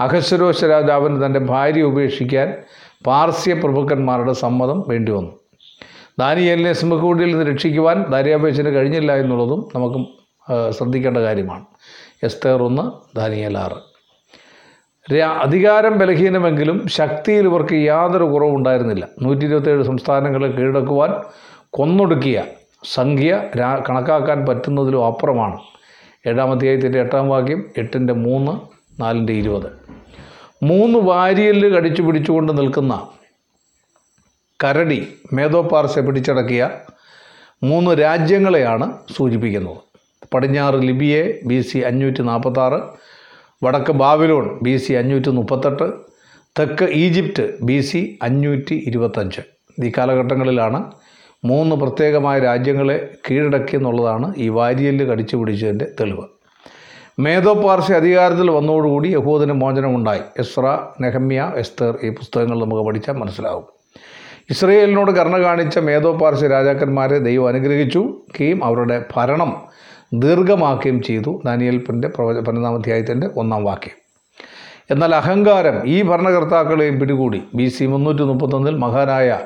അഹശ്വരോശ 0.00 0.64
രാജാവിന് 0.64 1.26
തന്റെ 1.26 1.40
ഭാര്യ 1.40 1.82
ഉപേക്ഷിക്കാൻ 1.82 2.54
പാർസ്യ 3.06 3.54
പ്രഭുക്കന്മാരുടെ 3.54 4.32
സമ്മതം 4.32 4.84
വേണ്ടി 4.88 5.12
വന്നു 5.12 5.30
ദാനിയലിനെ 6.18 6.72
സിംഹക്കൂടിയിൽ 6.72 7.30
നിന്ന് 7.30 7.52
രക്ഷിക്കുവാൻ 7.52 8.04
ദാരിയാപേക്ഷന് 8.10 8.68
കഴിഞ്ഞില്ല 8.68 9.16
എന്നുള്ളതും 9.16 9.68
നമുക്ക് 9.74 10.06
ശ്രദ്ധിക്കേണ്ട 10.70 11.18
കാര്യമാണ്. 11.18 11.64
എസ്തേർ 12.22 12.62
ഒന്ന് 12.62 13.16
ദാനിയൽ 13.16 13.58
ആറ്. 13.58 13.78
അധികാരം 15.22 15.98
ബലഹീനമെങ്കിലും 15.98 16.88
ശക്തിയിൽ 16.88 17.44
ഇവർക്ക് 17.44 17.74
യാതൊരു 17.74 18.24
കുറവുണ്ടായിരുന്നില്ല. 18.24 19.08
നൂറ്റി 19.22 19.44
ഇരുപത്തേഴ് 19.44 19.82
സംസ്ഥാനങ്ങളെ 19.82 20.48
കീഴടക്കുവാൻ 20.48 21.14
കൊന്നൊടുക്കിയ 21.70 22.42
സംഖ്യ 22.84 23.44
കണക്കാക്കാൻ 23.88 24.46
പറ്റുന്നതിലും 24.46 25.06
അപ്പുറമാണ്. 25.06 25.58
ഏഴാം 26.26 26.50
അധ്യായത്തിന്റെ 26.50 27.00
എട്ടാം 27.00 27.28
വാക്യം 27.28 27.64
എട്ടിന്റെ 27.78 28.12
മൂന്ന് 28.12 28.52
നാലിന്റെ 29.02 29.32
ഇരുപത്. 29.32 29.70
മൂന്ന് 30.62 30.98
വാരിയൽ 30.98 31.74
കടിച്ചു 31.74 32.02
പിടിച്ചുകൊണ്ട് 32.02 32.58
നിൽക്കുന്ന 32.58 33.08
കരടി 34.64 35.08
മേധോപാർസെ 35.32 36.00
പിടിച്ചടക്കിയ 36.00 36.70
മൂന്ന് 37.62 37.90
രാജ്യങ്ങളെയാണ് 37.90 38.92
സൂചിപ്പിക്കുന്നത്. 39.16 39.76
പടിഞ്ഞാറ് 40.34 40.74
ലിബിയെ 40.74 41.40
ബി 41.44 41.60
സി 41.60 41.78
അഞ്ഞൂറ്റി 41.78 42.22
നാൽപ്പത്താറ് 42.22 42.80
വടക്ക് 43.64 43.92
ബാബിലോൺ 43.92 44.58
ബി 44.62 44.76
സി 44.76 44.92
അഞ്ഞൂറ്റി 44.92 45.30
മുപ്പത്തെട്ട് 45.30 45.92
തെക്ക് 46.58 46.84
ഈജിപ്റ്റ് 46.84 47.62
ബി 47.62 47.80
സി 47.80 48.18
അഞ്ഞൂറ്റി 48.22 48.84
ഇരുപത്തഞ്ച്. 48.86 49.40
ഈ 49.84 49.92
കാലഘട്ടങ്ങളിലാണ് 49.98 50.92
മൂന്ന് 51.44 51.76
പ്രത്യേകമായ 51.76 52.38
രാജ്യങ്ങളെ 52.38 53.08
കീഴടക്കി 53.30 53.76
എന്നുള്ളതാണ് 53.76 54.34
ഈ 54.38 54.48
വാരിയൽ 54.48 55.10
കടിച്ചു 55.10 55.36
പിടിച്ചതിന്റെ 55.36 55.86
തെളിവ്. 56.00 56.24
മേധോ 57.18 57.54
പാർശ്യ 57.54 57.94
അധികാരത്തിൽ 57.94 58.50
വന്നതോടുകൂടി 58.50 59.08
യഹൂദന് 59.08 59.52
മോചനമുണ്ടായി. 59.52 60.20
എസ്ര 60.38 60.78
നെഹമ്യ 61.00 61.52
എസ്തർ 61.56 61.98
ഈ 62.04 62.10
പുസ്തകങ്ങൾ 62.10 62.60
നമുക്ക് 62.60 62.82
പഠിച്ചാൽ 62.82 63.14
മനസ്സിലാവും. 63.14 63.64
ഇസ്രയേലിനോട് 64.50 65.10
കരുണ 65.10 65.42
കാണിച്ച 65.42 65.78
മേധോ 65.78 66.12
പാർശ്യ 66.12 66.48
രാജാക്കന്മാരെ 66.48 67.18
ദൈവം 67.18 67.48
അനുഗ്രഹിച്ചു. 67.48 68.20
കീം 68.40 68.64
അവരുടെ 68.64 69.04
ഭരണം 69.16 69.56
ദീർഘമാക്കുകയും 70.12 71.02
ചെയ്തു. 71.02 71.42
ദാനിയൽപ്പിന്റെ 71.46 72.08
പ്രവച 72.08 72.36
പതിനൊന്നാം 72.36 72.74
അധ്യായത്തിന്റെ 72.74 73.30
ഒന്നാം 73.36 73.64
വാക്യം. 73.64 73.96
എന്നാൽ 74.90 75.14
അഹങ്കാരം 75.14 75.86
ഈ 75.86 76.02
ഭരണകർത്താക്കളെയും 76.02 77.00
പിടികൂടി. 77.00 77.42
ബി 77.54 77.68
സി 77.68 77.84
മുന്നൂറ്റി 77.84 78.22
മുപ്പത്തൊന്നിൽ 78.22 78.76
മഹാനായ 78.76 79.40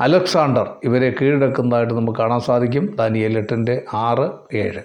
അലക്സാണ്ടർ 0.00 0.70
ഇവരെ 0.84 1.14
കീഴടക്കുന്നതായിട്ട് 1.20 1.94
നമുക്ക് 1.94 2.18
കാണാൻ 2.18 2.40
സാധിക്കും. 2.40 2.96
ദാനിയേൽ 2.96 3.38
എട്ടിന്റെ 3.38 3.82
ആറ് 3.94 4.56
ഏഴ്. 4.56 4.82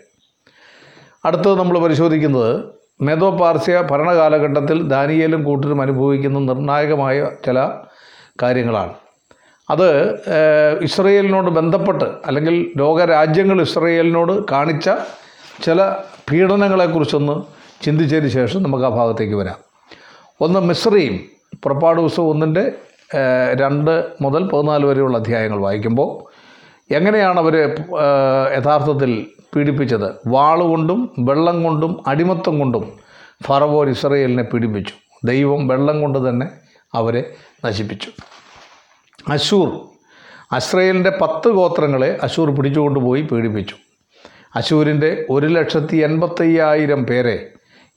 അടുത്തത് 1.25 1.59
നമ്മൾ 1.59 1.79
പരിശോധിക്കുന്നത് 1.79 2.65
മെതോ 3.01 3.31
പാർസ്യ 3.31 3.87
ഭരണകാലഘട്ടത്തിൽ 3.91 4.87
ദാനിയേലും 4.87 5.43
കൂട്ടരും 5.43 5.81
അനുഭവിക്കുന്ന 5.81 6.39
നിർണായകമായ 6.39 7.27
ചില 7.45 7.69
കാര്യങ്ങളാണ്. 8.41 8.93
അത് 9.69 10.13
ഇസ്രയേലിനോട് 10.81 11.51
ബന്ധപ്പെട്ട് 11.51 12.05
അല്ലെങ്കിൽ 12.25 12.73
ലോകരാജ്യങ്ങൾ 12.77 13.61
ഇസ്രയേലിനോട് 13.61 14.45
കാണിച്ച 14.51 14.89
ചില 15.63 15.95
പീഡനങ്ങളെക്കുറിച്ചൊന്ന് 16.31 17.33
ചിന്തിച്ചതിന് 17.83 18.27
ശേഷം 18.27 18.63
നമുക്ക് 18.63 18.85
ആ 18.85 18.89
ഭാഗത്തേക്ക് 18.89 19.35
വരാം. 19.35 19.55
ഒന്ന് 20.41 20.59
മിസ്രയും 20.59 21.19
പുറപ്പാട് 21.63 22.01
ദിവസം 22.01 22.23
ഒന്നിന്റെ 22.23 22.71
രണ്ട് 23.55 24.09
മുതൽ 24.21 24.43
പതിനാല് 24.43 24.85
വരെയുള്ള 24.85 25.17
അധ്യായങ്ങൾ 25.17 25.59
വായിക്കുമ്പോൾ 25.59 26.29
എങ്ങനെയാണ് 26.93 27.39
അവർ 27.39 27.55
യഥാർത്ഥത്തിൽ 28.57 29.25
പീഡിപ്പിച്ചത്? 29.55 30.11
വാളുകൊണ്ടും 30.27 31.11
വെള്ളം 31.19 31.63
കൊണ്ടും 31.63 32.03
അടിമത്തം 32.07 32.59
കൊണ്ടും 32.59 32.99
ഫറവോൻ 33.43 33.89
ഇസ്രയേലിനെ 33.89 34.43
പീഡിപ്പിച്ചു. 34.43 34.93
ദൈവം 35.23 35.67
വെള്ളം 35.67 36.01
കൊണ്ട് 36.01 36.29
തന്നെ 36.29 36.49
അവരെ 36.93 37.33
നശിപ്പിച്ചു. 37.65 38.11
അശൂർ 39.27 39.79
അസ്രയേലിന്റെ 40.51 41.17
പത്ത് 41.21 41.49
ഗോത്രങ്ങളെ 41.49 42.19
അശൂർ 42.23 42.55
പിടിച്ചുകൊണ്ടുപോയി 42.55 43.21
പീഡിപ്പിച്ചു. 43.21 43.75
അശൂരിന്റെ 44.55 45.25
ഒരു 45.29 45.47
ലക്ഷത്തി 45.47 45.97
എൺപത്തയ്യായിരം 45.97 47.05
പേരെ 47.05 47.49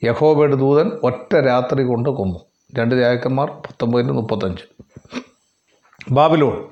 യഹോബയുടെ 0.04 0.56
ദൂതൻ 0.56 0.90
ഒറ്റ 1.02 1.36
രാത്രി 1.36 1.82
കൊണ്ട് 1.84 2.08
കൊന്നു. 2.08 2.40
രണ്ട് 2.78 2.94
രാജാക്കന്മാർ 2.94 3.50
പത്തൊമ്പതിന് 3.50 4.12
മുപ്പത്തഞ്ച്. 4.12 4.62
ബാബിലോൺ. 6.10 6.64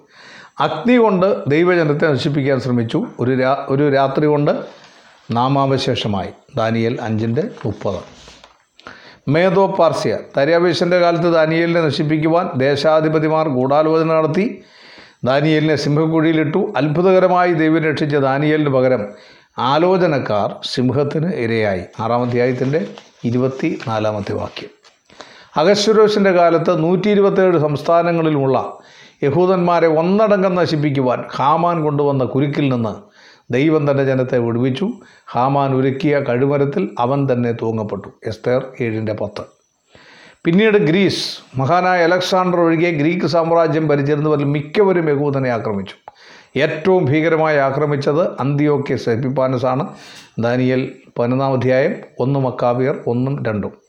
അഗ്നി 0.60 0.96
കൊണ്ട് 0.96 1.50
ദൈവജനത്തെ 1.50 2.12
നശിപ്പിക്കാൻ 2.12 2.60
ശ്രമിച്ചു. 2.60 3.06
ഒരു 3.20 3.34
രാ 3.34 3.66
ഒരു 3.68 3.88
രാത്രി 3.88 4.26
കൊണ്ട് 4.26 4.50
നാമാവശേഷമായി. 5.30 6.28
ദാനിയൽ 6.56 6.98
അഞ്ചിന്റെ 7.00 7.42
മുപ്പത്. 7.66 8.00
മേധോ 9.28 9.66
പാർസ്യ. 9.66 10.18
തര്യാവേശന്റെ 10.36 10.98
കാലത്ത് 10.98 11.34
ദാനിയലിനെ 11.34 11.80
നശിപ്പിക്കുവാൻ 11.80 12.50
ദേശാധിപതിമാർ 12.56 13.48
ഗൂഢാലോചന 13.48 14.06
നടത്തി. 14.06 14.62
ദാനിയലിനെ 15.24 15.76
സിംഹക്കുഴിയിലിട്ടു. 15.76 16.74
അത്ഭുതകരമായി 16.76 17.52
ദൈവം 17.52 17.84
രക്ഷിച്ച 17.84 18.16
ദാനിയലിന് 18.16 18.68
പകരം 18.68 19.06
ആലോചനക്കാർ 19.58 20.54
സിംഹത്തിന് 20.64 21.32
ഇരയായി. 21.34 21.82
ആറാം 22.00 22.22
അധ്യായത്തിന്റെ 22.22 22.86
ഇരുപത്തി 23.24 23.80
നാലാമത്തെ 23.88 24.34
വാക്യം. 24.34 24.70
അഗശ്വരോഷിന്റെ 25.56 26.32
കാലത്ത് 26.32 26.82
നൂറ്റി 26.82 27.08
ഇരുപത്തേഴ് 27.08 27.58
സംസ്ഥാനങ്ങളിലുമുള്ള 27.58 28.78
യഹൂദന്മാരെ 29.22 29.86
ഒന്നടങ്കം 29.86 30.54
നശിപ്പിക്കുവാൻ 30.54 31.24
ഹാമാൻ 31.36 31.82
കൊണ്ടുവന്ന 31.82 32.24
കുരുക്കിൽ 32.24 32.72
നിന്ന് 32.72 33.10
ദൈവം 33.52 33.90
തന്റെ 33.90 34.04
ജനത്തെ 34.04 34.38
വിടുവിച്ചു. 34.38 34.90
ഹാമാൻ 35.30 35.74
ഒരുക്കിയ 35.74 36.18
കഴുമരത്തിൽ 36.18 36.90
അവൻ 36.98 37.28
തന്നെ 37.32 37.52
തൂങ്ങപ്പെട്ടു. 37.52 38.08
എസ്തേർ 38.26 38.66
ഏഴിന്റെ 38.80 39.12
പത്ത്. 39.12 39.42
പിന്നീട് 40.44 40.78
ഗ്രീസ് 40.78 41.38
മഹാനായ 41.58 42.04
അലക്സാണ്ടർ 42.04 42.60
ഒഴികെ 42.60 42.90
ഗ്രീക്ക് 42.90 43.26
സാമ്രാജ്യം 43.26 43.88
ഭരിച്ചിരുന്നവരിൽ 43.88 44.44
മിക്കവരും 44.44 45.10
യഹൂദനെ 45.10 45.50
ആക്രമിച്ചു. 45.50 45.94
ഏറ്റവും 46.58 47.04
ഭീകരമായി 47.04 47.56
ആക്രമിച്ചത് 47.56 48.40
അന്ത്യോക്യ 48.40 48.96
സെപ്പിപ്പാനസാണ്. 48.96 49.88
ദാനിയൽ 50.38 50.92
പതിനൊന്നാം 51.18 51.52
അധ്യായം 51.52 51.94
ഒന്ന് 52.18 52.40
മക്കാബിയർ 52.40 53.00
ഒന്നും 53.06 53.44
രണ്ടും. 53.44 53.79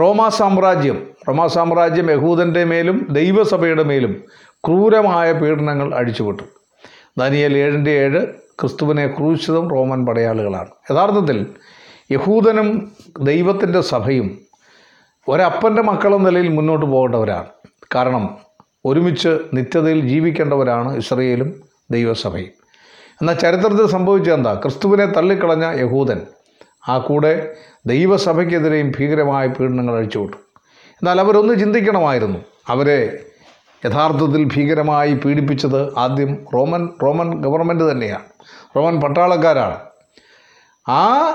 റോമാ 0.00 0.28
സാമ്രാജ്യം 0.28 1.10
റോമാ 1.28 1.46
സാമ്രാജ്യം 1.46 2.10
യഹൂദന്റെ 2.10 2.64
മേലും 2.64 3.06
ദൈവസഭയുടെ 3.10 3.82
മേലും 3.82 4.24
ക്രൂരമായ 4.66 5.32
പീഡനങ്ങൾ 5.32 5.94
അഴിച്ചുവിട്ടു. 5.94 6.42
ദാനിയൽ 7.18 7.58
ഏഴിന്റെ 7.58 7.90
ഏഴ് 7.90 8.26
ക്രിസ്തുവിനെ 8.60 9.06
ക്രൂശിച്ചതും 9.06 9.68
റോമൻ 9.70 10.06
പടയാളികളാണ്. 10.06 10.70
യഥാർത്ഥത്തിൽ 10.90 11.46
യഹൂദനും 12.10 12.92
ദൈവത്തിന്റെ 13.22 13.80
സഭയും 13.80 14.38
ഒരപ്പന്റെ 15.28 15.82
മക്കളെന്ന 15.82 16.28
നിലയിൽ 16.28 16.48
മുന്നോട്ട് 16.48 16.86
പോകേണ്ടവരാണ്. 16.86 17.46
കാരണം 17.94 18.36
ഒരുമിച്ച് 18.84 19.38
നിത്യതയിൽ 19.54 20.08
ജീവിക്കേണ്ടവരാണ് 20.08 20.96
ഇസ്രയേലും 20.96 21.54
ദൈവസഭയും. 21.90 22.52
എന്നാൽ 23.20 23.34
ചരിത്രത്തിൽ 23.34 23.86
സംഭവിച്ചത് 23.86 24.34
എന്താ 24.34 24.54
ക്രിസ്തുവിനെ 24.54 25.06
തള്ളിക്കളഞ്ഞ 25.06 25.80
യഹൂദൻ 25.80 26.20
ആ 26.88 26.98
കൂടെ 26.98 27.56
ദൈവസഭയ്ക്കെതിരെയും 27.86 28.92
ഭീകരമായ 28.98 29.46
പീഡനങ്ങൾ 29.46 29.96
അഴിച്ചുവിട്ടു. 29.96 30.36
എന്നാൽ 30.92 31.20
അവരൊന്ന് 31.20 31.60
ചിന്തിക്കണമായിരുന്നു. 31.60 32.38
അവരെ 32.68 33.18
യഥാർത്ഥത്തിൽ 33.86 34.44
ഭീകരമായി 34.44 35.14
പീഡിപ്പിച്ചത് 35.14 35.98
ആദ്യം 35.98 36.46
റോമൻ 36.54 36.88
റോമൻ 37.02 37.42
ഗവൺമെന്റ് 37.42 37.90
തന്നെയാണ്. 37.90 38.22
റോമൻ 38.76 39.00
പട്ടാളക്കാരാണ്. 39.00 39.78
ആ 40.90 41.30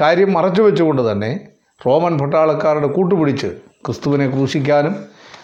കാര്യം 0.00 0.32
മറച്ചു 0.32 0.62
വെച്ചുകൊണ്ട് 0.62 1.12
തന്നെ 1.12 1.40
റോമൻ 1.86 2.18
പട്ടാളക്കാരുടെ 2.18 2.86
കൂട്ടുപിടിച്ച് 2.86 3.46
ക്രിസ്തുവിനെ 3.46 4.30
ക്രൂശിക്കാനും 4.30 4.96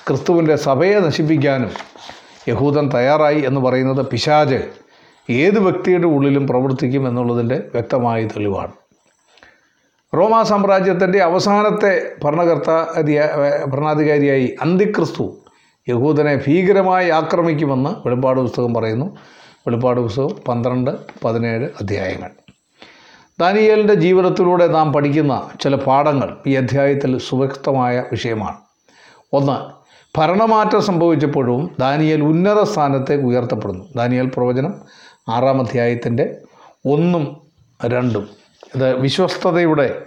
ക്രിസ്തുവിന്റെ 0.08 0.56
സഭയെ 0.56 0.98
നശിപ്പിക്കാനും 0.98 1.70
യഹൂദൻ 2.48 2.90
തയ്യാറായി 2.94 3.40
എന്ന് 3.40 3.60
പറയുന്നത് 3.60 4.06
പിശാജ് 4.06 4.62
ഏത് 5.30 5.58
വ്യക്തിയുടെ 5.58 6.06
ഉള്ളിലും 6.06 6.46
പ്രവർത്തിക്കും 6.46 7.08
എന്നുള്ളതിന്റെ 7.08 7.56
വ്യക്തമായ 7.74 8.26
തെളിവാണ്. 8.26 8.72
റോമാ 10.16 10.42
സാമ്രാജ്യത്തിന്റെ 10.42 11.18
അവസാനത്തെ 11.22 12.12
ഭരണകർത്ത 12.24 12.70
ഭരണാധികാരിയായി 13.66 14.56
അന്തിക്രിസ്തു 14.62 15.34
യഹൂദനെ 15.88 16.36
ഭീകരമായി 16.46 17.08
ആക്രമിക്കുമെന്ന് 17.08 17.90
വെളിപ്പാട് 18.06 18.40
പുസ്തകം 18.40 18.74
പറയുന്നു. 18.74 19.16
വെളിപ്പാട് 19.66 20.00
പുസ്തകം 20.00 20.30
പന്ത്രണ്ട് 20.48 20.90
പതിനേഴ് 21.24 21.68
അധ്യായങ്ങൾ. 21.80 22.30
ദാനിയേലിന്റെ 23.40 23.94
ജീവിതത്തിലൂടെ 23.94 24.66
നാം 24.66 24.92
പഠിക്കുന്ന 24.92 25.50
ചില 25.60 25.74
പാഠങ്ങൾ 25.76 26.36
ഈ 26.46 26.54
അധ്യായത്തിൽ 26.54 27.18
സുവ്യക്തമായ 27.18 28.04
വിഷയമാണ്. 28.10 28.56
ഒന്ന് 29.32 29.56
ഭരണമാറ്റം 30.18 30.82
സംഭവിച്ചപ്പോഴും 30.82 31.70
ദാനിയേൽ 31.80 32.22
ഉന്നത 32.24 32.62
സ്ഥാനത്തേക്ക് 32.62 33.24
ഉയർത്തപ്പെടുന്നു. 33.24 33.84
ദാനിയേൽ 33.96 34.26
പ്രവചനം 34.36 34.74
ആറാം 35.28 35.60
അധ്യായത്തിന്റെ 35.60 36.36
ഒന്നും 36.86 37.24
രണ്ടും. 37.86 38.39
ഇത് 38.74 39.00
വിശ്വസ്തതയുടെ 39.00 40.02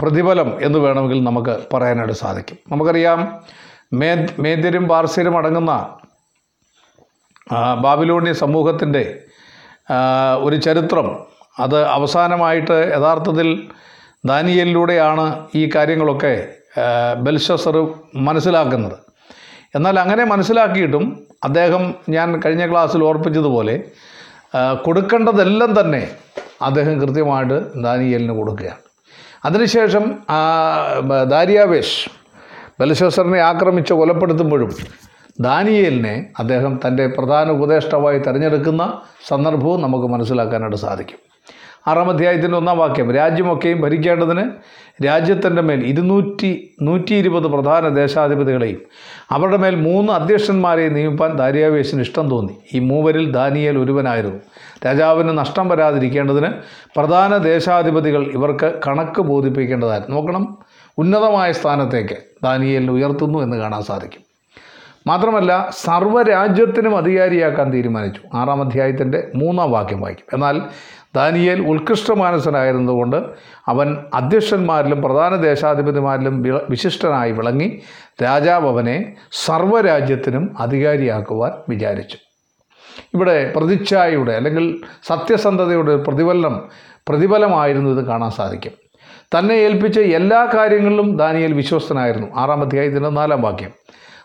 പ്രതിഫലം 0.00 0.64
എന്ന് 0.64 0.78
വേണമെങ്കിൽ 0.78 1.24
നമുക്ക് 1.24 1.54
പറയാനായിട്ട് 1.72 2.12
സാധിക്കും. 2.12 2.58
നമുക്കറിയാം 2.70 3.40
മേ 3.92 4.26
മേദ്യരും 4.38 4.88
പാർസ്യരും 4.88 5.36
അടങ്ങുന്ന 5.36 5.96
ബാബിലോണിയ 7.80 8.32
സമൂഹത്തിന്റെ 8.32 9.20
ഒരു 10.38 10.56
ചരിത്രം. 10.56 11.08
അത് 11.58 11.84
അവസാനമായിട്ട് 11.84 12.92
യഥാർത്ഥത്തിൽ 12.96 13.48
ദാനിയലിലൂടെയാണ് 14.24 15.46
ഈ 15.54 15.70
കാര്യങ്ങളൊക്കെ 15.74 16.48
ബെൽഷസർ 17.20 17.76
മനസ്സിലാക്കുന്നത്. 18.16 18.98
എന്നാൽ 19.74 20.00
അങ്ങനെ 20.00 20.24
മനസ്സിലാക്കിയിട്ടും 20.24 21.04
അദ്ദേഹം 21.44 21.94
ഞാൻ 22.08 22.42
കഴിഞ്ഞ 22.42 22.70
ക്ലാസ്സിൽ 22.70 23.04
ഓർപ്പിച്ചതുപോലെ 23.04 23.84
കൊടുക്കേണ്ടതെല്ലാം 24.84 25.80
തന്നെ 25.80 26.10
അദ്ദേഹം 26.62 27.00
കൃത്യമായിട്ട് 27.00 27.82
ദാനിയലിന് 27.82 28.32
കൊടുക്കുകയാണ്. 28.32 28.78
അതിനുശേഷം 29.44 30.18
ദാരിയാവേഷ് 30.28 31.00
ബ- 31.00 31.22
ദാരിയാവേശ് 31.22 32.10
ബലശസ്സറിനെ 32.80 33.38
ആക്രമിച്ച് 33.38 33.92
കൊലപ്പെടുത്തുമ്പോഴും 33.92 34.70
ദാനിയേലിനെ 35.40 36.26
അദ്ദേഹം 36.38 36.80
തന്റെ 36.86 37.06
പ്രധാന 37.06 37.50
ഉപദേഷ്ടാവായി 37.50 38.18
തിരഞ്ഞെടുക്കുന്ന 38.18 39.00
സന്ദർഭവും 39.28 39.82
നമുക്ക് 39.82 40.06
മനസ്സിലാക്കാനായിട്ട് 40.06 40.76
സാധിക്കും. 40.76 41.31
ആറാം 41.88 42.10
അധ്യായത്തിന്റെ 42.10 42.56
ഒന്നാം 42.56 42.78
വാക്യം 42.78 43.14
രാജ്യമൊക്കെയും 43.14 43.80
ഭരിക്കേണ്ടതിന് 43.80 44.44
രാജ്യത്തിന്റെ 45.06 45.62
മേൽ 45.62 45.86
ഇരുന്നൂറ്റി 45.86 46.74
നൂറ്റി 46.82 47.14
ഇരുപത് 47.14 47.44
പ്രധാന 47.44 47.88
ദേശാധിപതികളെയും 47.88 48.78
അവരുടെ 49.30 49.56
മേൽ 49.56 49.74
മൂന്ന് 49.74 50.12
അധ്യക്ഷന്മാരെയും 50.12 50.94
നിയമിപ്പാൻ 50.94 51.36
ദാരിയാവേശിന് 51.36 52.00
ഇഷ്ടം 52.00 52.30
തോന്നി. 52.30 52.56
ഈ 52.74 52.78
മൂവരിൽ 52.78 53.32
ദാനിയേൽ 53.32 53.78
ഒരുവനായിരുന്നു. 53.78 54.40
രാജാവിന് 54.86 55.38
നഷ്ടം 55.38 55.68
വരാതിരിക്കേണ്ടതിന് 55.68 56.48
പ്രധാന 56.96 57.36
ദേശാധിപതികൾ 57.36 58.24
ഇവർക്ക് 58.24 58.80
കണക്ക് 58.86 59.22
ബോധിപ്പിക്കേണ്ടതായിരുന്നു. 59.22 60.16
നോക്കണം 60.16 60.58
ഉന്നതമായ 60.98 61.52
സ്ഥാനത്തേക്ക് 61.52 62.16
ദാനിയേലിനെ 62.44 62.92
ഉയർത്തുന്നു 62.92 63.38
എന്ന് 63.38 63.56
കാണാൻ 63.56 63.82
സാധിക്കും. 63.82 64.20
മാത്രമല്ല 65.06 65.70
സർവരാജ്യത്തിനും 65.70 66.96
അധികാരിയാക്കാൻ 66.96 67.72
തീരുമാനിച്ചു. 67.72 68.20
ആറാം 68.34 68.62
അധ്യായത്തിന്റെ 68.62 69.28
മൂന്നാം 69.34 69.70
വാക്യം 69.70 70.00
വായിക്കും. 70.00 70.24
എന്നാൽ 70.32 70.62
ദാനിയേൽ 71.14 71.66
ഉത്കൃഷ്ടമാനസനായിരുന്നതുകൊണ്ട് 71.66 73.16
അവൻ 73.66 73.96
അധ്യക്ഷന്മാരിലും 74.14 75.02
പ്രധാന 75.02 75.36
ദേശാധിപതിമാരിലും 75.36 76.42
വിശിഷ്ടനായി 76.68 77.32
വിളങ്ങി 77.32 77.82
രാജാവ് 78.22 78.68
അവനെ 78.68 79.16
സർവരാജ്യത്തിനും 79.32 80.56
അധികാരിയാക്കുവാൻ 80.60 81.52
വിചാരിച്ചു. 81.68 82.16
ഇവിടെ 83.14 83.52
പ്രതിച്ഛായയുടെ 83.56 84.32
അല്ലെങ്കിൽ 84.32 84.80
സത്യസന്ധതയുടെ 85.06 85.96
പ്രതിഫലനം 85.96 86.68
പ്രതിഫലമായിരുന്നു 87.08 87.90
ഇത് 87.90 88.06
കാണാൻ 88.06 88.30
സാധിക്കും. 88.30 88.72
തന്നെ 89.38 89.54
ഏൽപ്പിച്ച 89.54 89.98
എല്ലാ 89.98 90.48
കാര്യങ്ങളിലും 90.54 91.16
ദാനിയേൽ 91.16 91.52
വിശ്വസ്തനായിരുന്നു. 91.52 92.28
ആറാം 92.36 92.60
അധ്യായത്തിന്റെ 92.60 93.08
നാലാം 93.08 93.42
വാക്യം. 93.42 93.70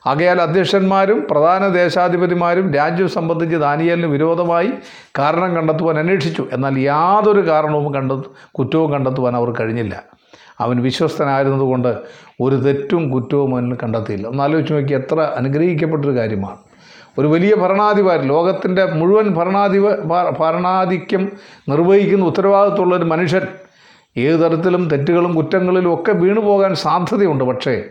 ആകയാൽ 0.08 0.42
അധ്യക്ഷന്മാരും 0.42 1.28
പ്രധാന 1.32 1.68
ദേശാധിപതിമാരും 1.68 2.74
രാജ്യം 2.74 3.10
സംബന്ധിച്ച് 3.10 3.56
ദാനിയലിന് 3.56 4.06
വിരോധമായി 4.06 4.72
കാരണം 5.20 5.56
കണ്ടെത്തുവാൻ 5.56 6.00
അന്വേഷിച്ചു. 6.00 6.48
എന്നാൽ 6.52 6.80
യാതൊരു 6.80 7.48
കാരണവും 7.48 7.94
കണ്ടെ 7.94 8.16
കുറ്റവും 8.52 8.92
കണ്ടെത്തുവാൻ 8.92 9.36
അവർ 9.36 9.54
കഴിഞ്ഞില്ല. 9.60 10.04
അവൻ 10.60 10.82
വിശ്വസ്തനായിരുന്നതുകൊണ്ട് 10.82 11.98
ഒരു 12.42 12.56
തെറ്റും 12.56 13.10
കുറ്റവും 13.10 13.56
അവനിൽ 13.56 13.78
കണ്ടെത്തിയില്ല. 13.84 14.28
ഒന്ന് 14.28 14.44
ആലോചിച്ച് 14.44 14.74
നോക്കി 14.74 14.94
എത്ര 14.94 15.20
അനുഗ്രഹിക്കപ്പെട്ടൊരു 15.20 16.18
കാര്യമാണ്. 16.18 16.58
ഒരു 17.18 17.28
വലിയ 17.28 17.56
ഭരണാധികാരി 17.56 18.22
ലോകത്തിന്റെ 18.22 18.86
മുഴുവൻ 18.86 19.28
ഭരണാധിപ 19.28 19.90
ഭരണാധിക്യം 20.40 21.32
നിർവഹിക്കുന്ന 21.70 22.26
ഉത്തരവാദിത്തമുള്ള 22.26 22.96
ഒരു 22.96 23.04
മനുഷ്യൻ 23.04 23.42
ഏത് 24.18 24.40
തരത്തിലും 24.40 24.90
തെറ്റുകളും 24.90 25.36
കുറ്റങ്ങളിലും 25.36 25.94
ഒക്കെ 25.94 26.12
വീണു 26.12 26.40
പോകാൻ 26.40 26.76
സാധ്യതയുണ്ട്. 26.76 27.44
പക്ഷേ 27.44 27.84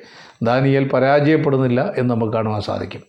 ദാനിയേൽ 0.42 0.88
പരാജയപ്പെടുന്നില്ല 0.88 1.92
എന്ന് 1.96 2.14
നമുക്ക് 2.14 2.32
കാണുവാൻ 2.32 2.60
സാധിക്കും. 2.60 3.00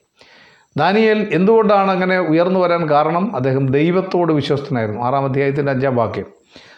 ദാനിയേൽ 0.77 1.27
എന്തുകൊണ്ടാണ് 1.31 1.91
അങ്ങനെ 1.91 2.19
ഉയർന്നു 2.19 2.59
വരാൻ 2.59 2.89
കാരണം? 2.89 3.35
അദ്ദേഹം 3.35 3.71
ദൈവത്തോട് 3.71 4.33
വിശ്വസ്തനായിരുന്നു. 4.33 5.01
ആറാം 5.01 5.25
അധ്യായത്തിന്റെ 5.25 5.71
അഞ്ചാം 5.71 5.95
വാക്യം. 5.95 6.25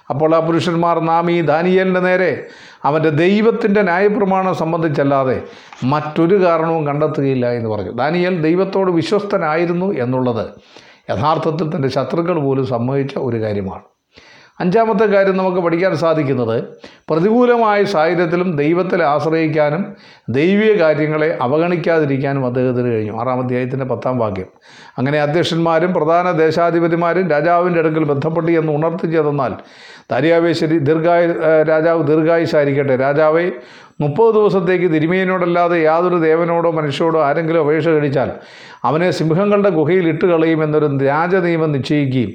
അപ്പോൾ 0.10 0.36
ആ 0.36 0.40
പുരുഷന്മാർ 0.40 1.00
നാം 1.00 1.32
ഈ 1.32 1.42
ദാനിയേലിന്റെ 1.42 2.00
നേരെ 2.00 2.46
അവന്റെ 2.84 3.10
ദൈവത്തിന്റെ 3.10 3.82
ന്യായപ്രമാണം 3.82 4.56
സംബന്ധിച്ചല്ലാതെ 4.56 5.44
മറ്റൊരു 5.84 6.46
കാരണവും 6.46 6.88
കണ്ടെത്തുകയില്ല 6.88 7.52
എന്ന് 7.52 7.70
പറഞ്ഞു. 7.70 7.92
ദാനിയേൽ 7.92 8.42
ദൈവത്തോട് 8.42 8.92
വിശ്വസ്തനായിരുന്നു 8.92 9.94
എന്നുള്ളത് 9.94 10.46
യഥാർത്ഥത്തിൽ 11.12 11.76
തന്റെ 11.76 11.88
ശത്രുക്കൾ 11.88 12.40
പോലും 12.40 12.68
സമ്മതിച്ച 12.68 13.18
ഒരു 13.18 13.42
കാര്യമാണ്. 13.42 13.82
അഞ്ചാമത്തെ 14.60 15.06
കാര്യം 15.06 15.38
നമുക്ക് 15.38 15.58
പഠിക്കാൻ 15.58 15.96
സാധിക്കുന്നത് 15.96 16.64
പ്രതികൂലമായ 17.10 17.84
സാഹചര്യത്തിലും 17.84 18.56
ദൈവത്തിൽ 18.56 19.04
ആശ്രയിക്കാനും 19.04 19.96
ദൈവീയ 20.30 20.74
കാര്യങ്ങളെ 20.74 21.38
അവഗണിക്കാതിരിക്കാനും 21.42 22.46
അദ്ദേഹത്തിന് 22.46 22.88
കഴിഞ്ഞു. 22.88 23.22
ആറാം 23.22 23.44
അധ്യായത്തിന്റെ 23.44 23.86
പത്താം 23.86 24.18
വാക്യം. 24.18 24.46
അങ്ങനെ 24.98 25.22
അധ്യക്ഷന്മാരും 25.22 25.94
പ്രധാന 25.94 26.32
ദേശാധിപതിമാരും 26.32 27.30
രാജാവിന്റെ 27.30 27.80
അടുക്കൽ 27.80 28.04
ബന്ധപ്പെട്ട് 28.04 28.52
എന്ന് 28.52 28.72
ഉണർത്തി 28.72 29.06
ദാരിയാവേ 29.06 29.56
ശരി 30.54 30.78
ദീർഘായ 30.80 31.28
രാജാവ് 31.64 32.08
ദീർഘായുസായിരിക്കട്ടെ. 32.08 32.96
രാജാവെ 32.96 33.52
മുപ്പത് 34.02 34.34
ദിവസത്തേക്ക് 34.34 34.92
തിരുമേനോടല്ലാതെ 34.94 35.78
യാതൊരു 35.80 36.18
ദേവനോടോ 36.18 36.72
മനുഷ്യരോടോ 36.72 37.22
ആരെങ്കിലും 37.22 37.62
അപേക്ഷ 37.62 37.88
കഴിച്ചാൽ 37.88 38.30
അവനെ 38.84 39.12
സിംഹങ്ങളുടെ 39.12 39.70
ഗുഹയിൽ 39.70 40.08
ഇട്ട് 40.10 40.26
കളയുമെന്നൊരു 40.26 40.88
രാജനിയമം 41.06 41.72
നിശ്ചയിക്കുകയും 41.72 42.30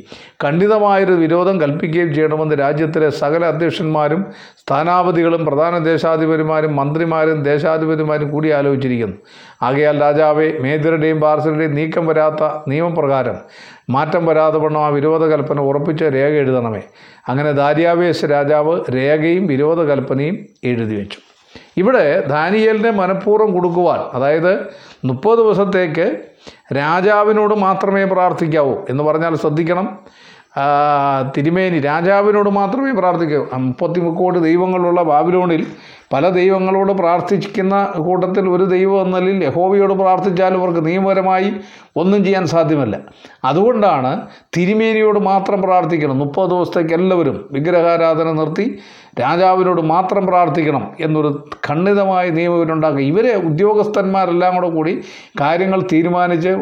ഖണ്ഡിതമായൊരു 0.44 1.12
വിരോധം 1.12 1.60
കൽപ്പിക്കുകയും 1.60 2.14
ചെയ്യണമെന്ന് 2.14 2.54
രാജ്യത്തിലെ 2.54 3.10
സകല 3.10 3.44
അധ്യക്ഷന്മാരും 3.44 4.24
സ്ഥാനാപതികളും 4.68 5.44
പ്രധാന 5.46 5.78
ദേശാധിപതിമാരും 5.78 6.76
മന്ത്രിമാരും 6.76 7.42
ദേശാധിപതിമാരും 7.42 8.30
കൂടി 8.30 8.50
ആലോചിച്ചിരിക്കുന്നു. 8.50 9.16
ആകയാൽ 9.62 10.00
രാജാവെ 10.00 10.58
മേദ്യരുടെയും 10.60 11.20
പാർസലുടെയും 11.20 11.74
നീക്കം 11.74 12.06
വരാത്ത 12.06 12.44
നിയമപ്രകാരം 12.68 13.36
മാറ്റം 13.90 14.26
വരാതെ 14.26 14.58
വണ്ണം 14.58 14.84
ആ 14.84 14.88
വിരോധ 14.88 15.24
കൽപ്പന 15.24 15.60
ഉറപ്പിച്ച 15.60 16.02
രേഖ 16.04 16.32
എഴുതണമേ. 16.32 16.82
അങ്ങനെ 17.28 17.52
ദാര്യാവേശ 17.52 18.24
രാജാവ് 18.24 18.80
രേഖയും 18.94 19.46
വിരോധ 19.46 19.80
കൽപ്പനയും 19.80 20.46
എഴുതി 20.64 20.94
വെച്ചു. 20.94 21.18
ഇവിടെ 21.76 22.26
ദാനിയേലിനെ 22.26 22.90
മനഃപൂർവം 22.90 23.52
കൊടുക്കുവാൻ 23.52 24.00
അതായത് 24.12 24.52
മുപ്പത് 25.04 25.38
ദിവസത്തേക്ക് 25.38 26.06
രാജാവിനോട് 26.76 27.54
മാത്രമേ 27.54 28.04
പ്രാർത്ഥിക്കാവൂ 28.04 28.74
എന്ന് 28.90 29.04
പറഞ്ഞാൽ 29.04 29.34
ശ്രദ്ധിക്കണം. 29.34 29.98
തിരുമേനി 31.36 31.78
രാജാവിനോട് 31.80 32.50
മാത്രമേ 32.50 32.92
പ്രാർത്ഥിക്കൂ. 32.92 33.46
മുപ്പത്തി 33.54 34.00
മുക്കോടി 34.00 34.38
ദൈവങ്ങളുള്ള 34.38 35.02
ബാബിലോണിൽ 35.02 35.66
പല 36.12 36.28
ദൈവങ്ങളോട് 36.28 36.92
പ്രാർത്ഥിക്കുന്ന 36.92 37.92
കൂട്ടത്തിൽ 37.96 38.48
ഒരു 38.48 38.64
ദൈവം 38.64 39.16
എന്ന 39.18 39.42
യഹോവയോട് 39.44 39.92
പ്രാർത്ഥിച്ചാലും 39.92 40.60
അവർക്ക് 40.62 40.86
നിയമപരമായി 40.86 41.52
ഒന്നും 41.96 42.24
ചെയ്യാൻ 42.24 42.46
സാധ്യമല്ല. 42.46 42.96
അതുകൊണ്ടാണ് 43.44 44.20
തിരുമേനിയോട് 44.56 45.18
മാത്രം 45.18 45.62
പ്രാർത്ഥിക്കണം. 45.62 46.18
മുപ്പത് 46.18 46.50
ദിവസത്തേക്ക് 46.50 46.94
എല്ലാവരും 46.94 47.48
വിഗ്രഹാരാധന 47.52 48.32
നിർത്തി 48.32 48.78
രാജാവിനോട് 49.20 49.80
മാത്രം 49.80 50.26
പ്രാർത്ഥിക്കണം 50.26 50.84
എന്നൊരു 51.00 51.30
ഖണ്ഡിതമായ 51.68 52.30
നിയമം 52.30 52.56
ഇവരുണ്ടാക്കുക. 52.56 53.00
ഇവരെ 53.00 53.34
ഉദ്യോഗസ്ഥന്മാരെല്ലാം 53.34 54.54
കൂടെ 54.54 54.68
കൂടി 54.68 54.94
കാര്യങ്ങൾ 55.40 55.80
തീരുമാനിച്ച് 55.92 56.52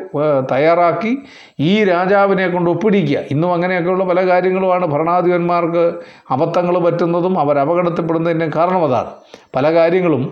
തയ്യാറാക്കി 0.53 1.13
ഈ 1.61 1.85
രാജാവിനെ 1.85 2.49
കൊണ്ട് 2.49 2.71
ഒപ്പിടിക്കുക. 2.71 3.19
ഇന്നും 3.31 3.53
അങ്ങനെയൊക്കെയുള്ള 3.55 4.05
പല 4.05 4.29
കാര്യങ്ങളുമാണ് 4.29 4.87
ഭരണാധിപന്മാർക്ക് 4.87 5.85
അബദ്ധങ്ങൾ 6.31 6.79
പറ്റുന്നതും 6.79 7.39
അവർ 7.39 7.59
അപകടത്തിൽപ്പെടുന്നതിന്റെ 7.59 8.51
കാരണം 8.57 8.85
അതാണ്. 8.85 9.11
പല 9.57 9.75
കാര്യങ്ങളും 9.75 10.23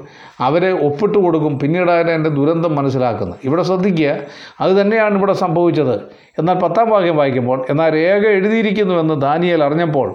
അവരെ 0.40 0.70
ഒപ്പിട്ട് 0.72 1.18
കൊടുക്കും 1.18 1.58
പിന്നീടാണ് 1.58 2.10
എന്റെ 2.10 2.30
ദുരന്തം 2.30 2.74
മനസ്സിലാക്കുന്നത് 2.74 3.38
ഇവിടെ 3.44 3.62
ശ്രദ്ധിക്കുക 3.62 4.16
അത് 4.60 4.80
തന്നെയാണ് 4.80 5.16
ഇവിടെ 5.18 5.32
സംഭവിച്ചത്. 5.32 5.96
എന്നാൽ 6.38 6.56
പത്താം 6.58 6.90
വാക്യം 6.90 7.16
വായിക്കുമ്പോൾ 7.16 7.66
എന്നാൽ 7.70 7.90
രേഖ 7.94 8.22
എഴുതിയിരിക്കുന്നുവെന്ന് 8.26 9.14
ദാനിയേൽ 9.20 9.64
അറിഞ്ഞപ്പോൾ 9.64 10.08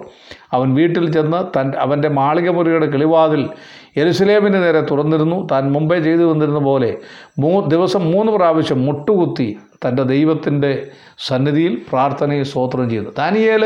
അവൻ 0.52 0.74
വീട്ടിൽ 0.74 1.12
ചെന്ന് 1.12 1.40
തൻ 1.56 1.72
അവന്റെ 1.78 2.08
മാളികമുറിയുടെ 2.08 2.86
കിളിവാതിൽ 2.86 3.48
എരുസലേമിന് 3.96 4.58
നേരെ 4.64 4.80
തുറന്നിരുന്നു. 4.80 5.48
താൻ 5.52 5.72
മുമ്പേ 5.72 5.98
ചെയ്തു 6.00 6.22
വന്നിരുന്ന 6.22 6.58
പോലെ 6.58 6.90
മൂ 7.38 7.60
ദിവസം 7.60 8.12
മൂന്ന് 8.12 8.32
പ്രാവശ്യം 8.32 8.86
മുട്ടുകുത്തി 8.86 9.58
തന്റെ 9.86 10.02
ദൈവത്തിന്റെ 10.02 10.86
സന്നിധിയിൽ 11.28 11.82
പ്രാർത്ഥനയെ 11.90 12.42
സ്വോത്രം 12.42 12.90
ചെയ്തു. 12.90 13.08
ദാനിയേൽ 13.16 13.64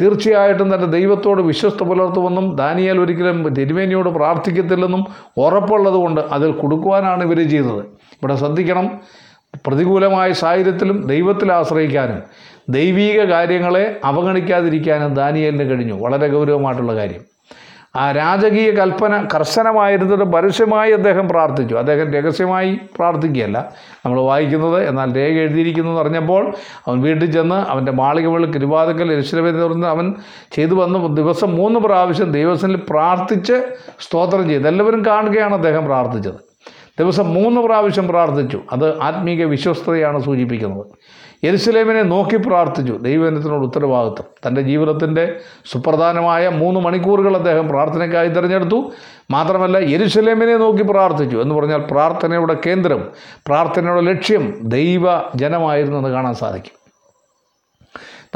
തീർച്ചയായിട്ടും 0.00 0.74
തന്റെ 0.74 0.86
ദൈവത്തോട് 0.86 1.40
വിശ്വസ്ത 1.42 1.82
പുലർത്തുമെന്നും 1.82 2.56
ദാനിയേൽ 2.56 2.98
ഒരിക്കലും 3.00 3.38
തിരുമേനിയോട് 3.58 4.08
പ്രാർത്ഥിക്കത്തില്ലെന്നും 4.08 5.02
ഉറപ്പുള്ളതുകൊണ്ട് 5.44 6.20
അതിൽ 6.20 6.50
കൊടുക്കുവാനാണ് 6.52 7.22
ഇവർ 7.24 7.40
ചെയ്തത്. 7.50 7.82
ഇവിടെ 8.18 8.36
ശ്രദ്ധിക്കണം 8.36 8.88
പ്രതികൂലമായ 9.66 10.32
സാഹചര്യത്തിലും 10.32 11.06
ദൈവത്തിൽ 11.06 11.52
ആശ്രയിക്കാനും 11.52 12.22
ദൈവീക 12.70 13.24
കാര്യങ്ങളെ 13.30 14.00
അവഗണിക്കാതിരിക്കാനും 14.04 15.14
ദാനിയേലിന് 15.14 15.70
കഴിഞ്ഞു. 15.70 15.94
വളരെ 15.94 16.28
ഗൗരവമായിട്ടുള്ള 16.28 16.94
കാര്യം. 16.96 17.33
ആ 17.96 18.10
രാജകീയ 18.10 18.70
കൽപ്പന 18.70 19.28
കർശനമായിരുന്നിട്ട് 19.34 20.24
പരസ്യമായി 20.24 20.92
അദ്ദേഹം 20.92 21.28
പ്രാർത്ഥിച്ചു. 21.28 21.74
അദ്ദേഹം 21.74 22.12
രഹസ്യമായി 22.12 22.78
പ്രാർത്ഥിക്കുകയല്ല. 22.96 23.72
നമ്മൾ 24.06 24.20
വായിക്കുന്നത് 24.20 24.88
എന്നാൽ 24.88 25.16
രേഖ 25.16 25.32
എഴുതിയിരിക്കുന്നു 25.32 25.90
എന്ന് 25.90 26.02
പറഞ്ഞപ്പോൾ 26.02 26.54
അവൻ 26.86 27.00
വീട്ടിൽ 27.00 27.32
ചെന്ന് 27.32 27.54
അവന്റെ 27.54 27.92
മാളികകളിൽ 27.92 28.52
കിരുവാതക്കൽ 28.52 29.12
എരിശിലമെന്ന് 29.12 29.66
പറഞ്ഞ് 29.66 29.86
അവൻ 29.86 30.14
ചെയ്തു 30.52 30.74
വന്ന് 30.74 31.16
ദിവസം 31.16 31.56
മൂന്ന് 31.56 31.80
പ്രാവശ്യം 31.80 32.32
ദൈവസനിൽ 32.32 32.76
പ്രാർത്ഥിച്ച് 32.76 33.52
സ്തോത്രം 34.00 34.48
ചെയ്തു. 34.48 34.68
എല്ലാവരും 34.68 35.06
കാണുകയാണ് 35.06 35.54
അദ്ദേഹം 35.54 35.84
പ്രാർത്ഥിച്ചത്. 35.84 36.54
ദിവസം 36.98 37.34
മൂന്ന് 37.34 37.60
പ്രാവശ്യം 37.60 38.08
പ്രാർത്ഥിച്ചു. 38.08 38.60
അത് 38.72 39.00
ആത്മീക 39.00 39.44
വിശ്വസ്തതയാണ് 39.44 40.22
സൂചിപ്പിക്കുന്നത്. 40.22 40.86
യെരുസലേമിനെ 41.44 42.02
നോക്കി 42.02 42.36
പ്രാർത്ഥിച്ചു. 42.36 42.92
ദൈവജനത്തിനോട് 42.92 43.64
ഉത്തരവാദിത്വം. 43.64 44.24
തന്റെ 44.46 44.60
ജീവിതത്തിന്റെ 44.60 45.36
സുപ്രധാനമായ 45.72 46.48
മൂന്ന് 46.48 46.80
മണിക്കൂറുകൾ 46.80 47.36
അദ്ദേഹം 47.36 47.68
പ്രാർത്ഥനയ്ക്കായി 47.68 48.28
തിരഞ്ഞെടുത്തു. 48.28 48.92
മാത്രമല്ല 49.30 49.76
യെരുസലേമിനെ 49.78 50.56
നോക്കി 50.56 50.82
പ്രാർത്ഥിച്ചു 50.82 51.36
എന്ന് 51.36 51.54
പറഞ്ഞാൽ 51.54 51.84
പ്രാർത്ഥനയുടെ 51.90 52.56
കേന്ദ്രം 52.66 53.10
പ്രാർത്ഥനയുടെ 53.46 54.00
ലക്ഷ്യം 54.00 54.60
ദൈവ 54.62 55.02
ജനമായിരുന്നു 55.36 55.98
എന്ന് 55.98 56.08
കാണാൻ 56.08 56.34
സാധിക്കും. 56.34 56.84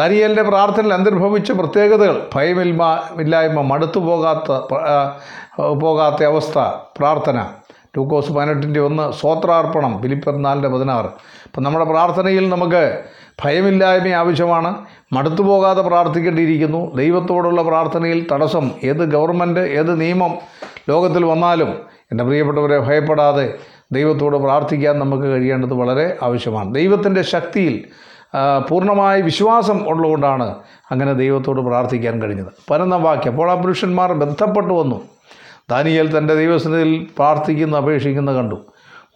തരിയലിന്റെ 0.00 0.42
പ്രാർത്ഥനയിൽ 0.42 0.94
അന്തർഭവിച്ച 0.94 1.52
പ്രത്യേകതകൾ 1.52 2.30
ഭയമില്ല 2.34 3.10
ഇല്ലായ്മ 3.20 3.60
മടുത്തു 3.60 4.00
പോകാത്ത 4.00 4.52
പോകാത്ത 5.82 6.24
അവസ്ഥ 6.24 6.58
പ്രാർത്ഥന. 6.98 7.46
ടൂക്കോസ് 7.96 8.32
പതിനെട്ടിന്റെ 8.32 8.80
ഒന്ന് 8.80 9.12
സ്വോത്രാർപ്പണം 9.12 10.02
ഫിലിപ്പർ 10.02 10.36
നാലിന്റെ 10.36 10.68
പതിനാറ്. 10.68 11.10
അപ്പം 11.58 11.64
നമ്മുടെ 11.64 11.84
പ്രാർത്ഥനയിൽ 11.84 12.48
നമുക്ക് 12.48 13.00
ഭയമില്ലായ്മ 13.44 14.08
ആവശ്യമാണ്. 14.08 14.84
മടുത്തു 15.12 15.42
പോകാതെ 15.42 15.82
പ്രാർത്ഥിക്കേണ്ടിയിരിക്കുന്നു. 15.82 16.94
ദൈവത്തോടുള്ള 16.94 17.62
പ്രാർത്ഥനയിൽ 17.62 18.26
തടസ്സം 18.32 18.70
ഏത് 18.84 18.96
ഗവൺമെന്റ് 18.96 19.60
ഏത് 19.60 20.00
നിയമം 20.00 20.34
ലോകത്തിൽ 20.88 21.24
വന്നാലും 21.24 21.70
എന്റെ 22.12 22.24
പ്രിയപ്പെട്ടവരെ 22.24 22.78
ഭയപ്പെടാതെ 22.78 23.54
ദൈവത്തോട് 23.92 24.36
പ്രാർത്ഥിക്കാൻ 24.36 24.98
നമുക്ക് 24.98 25.24
കഴിയേണ്ടത് 25.24 25.74
വളരെ 25.74 26.16
ആവശ്യമാണ്. 26.22 26.74
ദൈവത്തിന്റെ 26.74 27.22
ശക്തിയിൽ 27.22 27.84
പൂർണമായ 28.68 29.20
വിശ്വാസം 29.20 29.88
ഉള്ളതുകൊണ്ടാണ് 29.88 30.54
അങ്ങനെ 30.90 31.12
ദൈവത്തോട് 31.12 31.60
പ്രാർത്ഥിക്കാൻ 31.60 32.22
കഴിഞ്ഞത്. 32.22 32.52
പതിനൊന്നാം 32.70 33.02
വാക്യം. 33.02 33.32
അപ്പോൾ 33.32 33.50
ആ 33.50 33.54
പുരുഷന്മാർ 33.54 34.12
ബന്ധപ്പെട്ടു 34.12 34.74
വന്നു. 34.74 35.00
ദാനിയേൽ 35.70 36.18
തന്റെ 36.18 36.34
ദൈവസന്നിധിയിൽ 36.34 37.06
പ്രാർത്ഥിക്കുന്ന 37.16 37.76
അപേക്ഷിക്കുന്ന 37.76 38.32
കണ്ടു. 38.32 38.58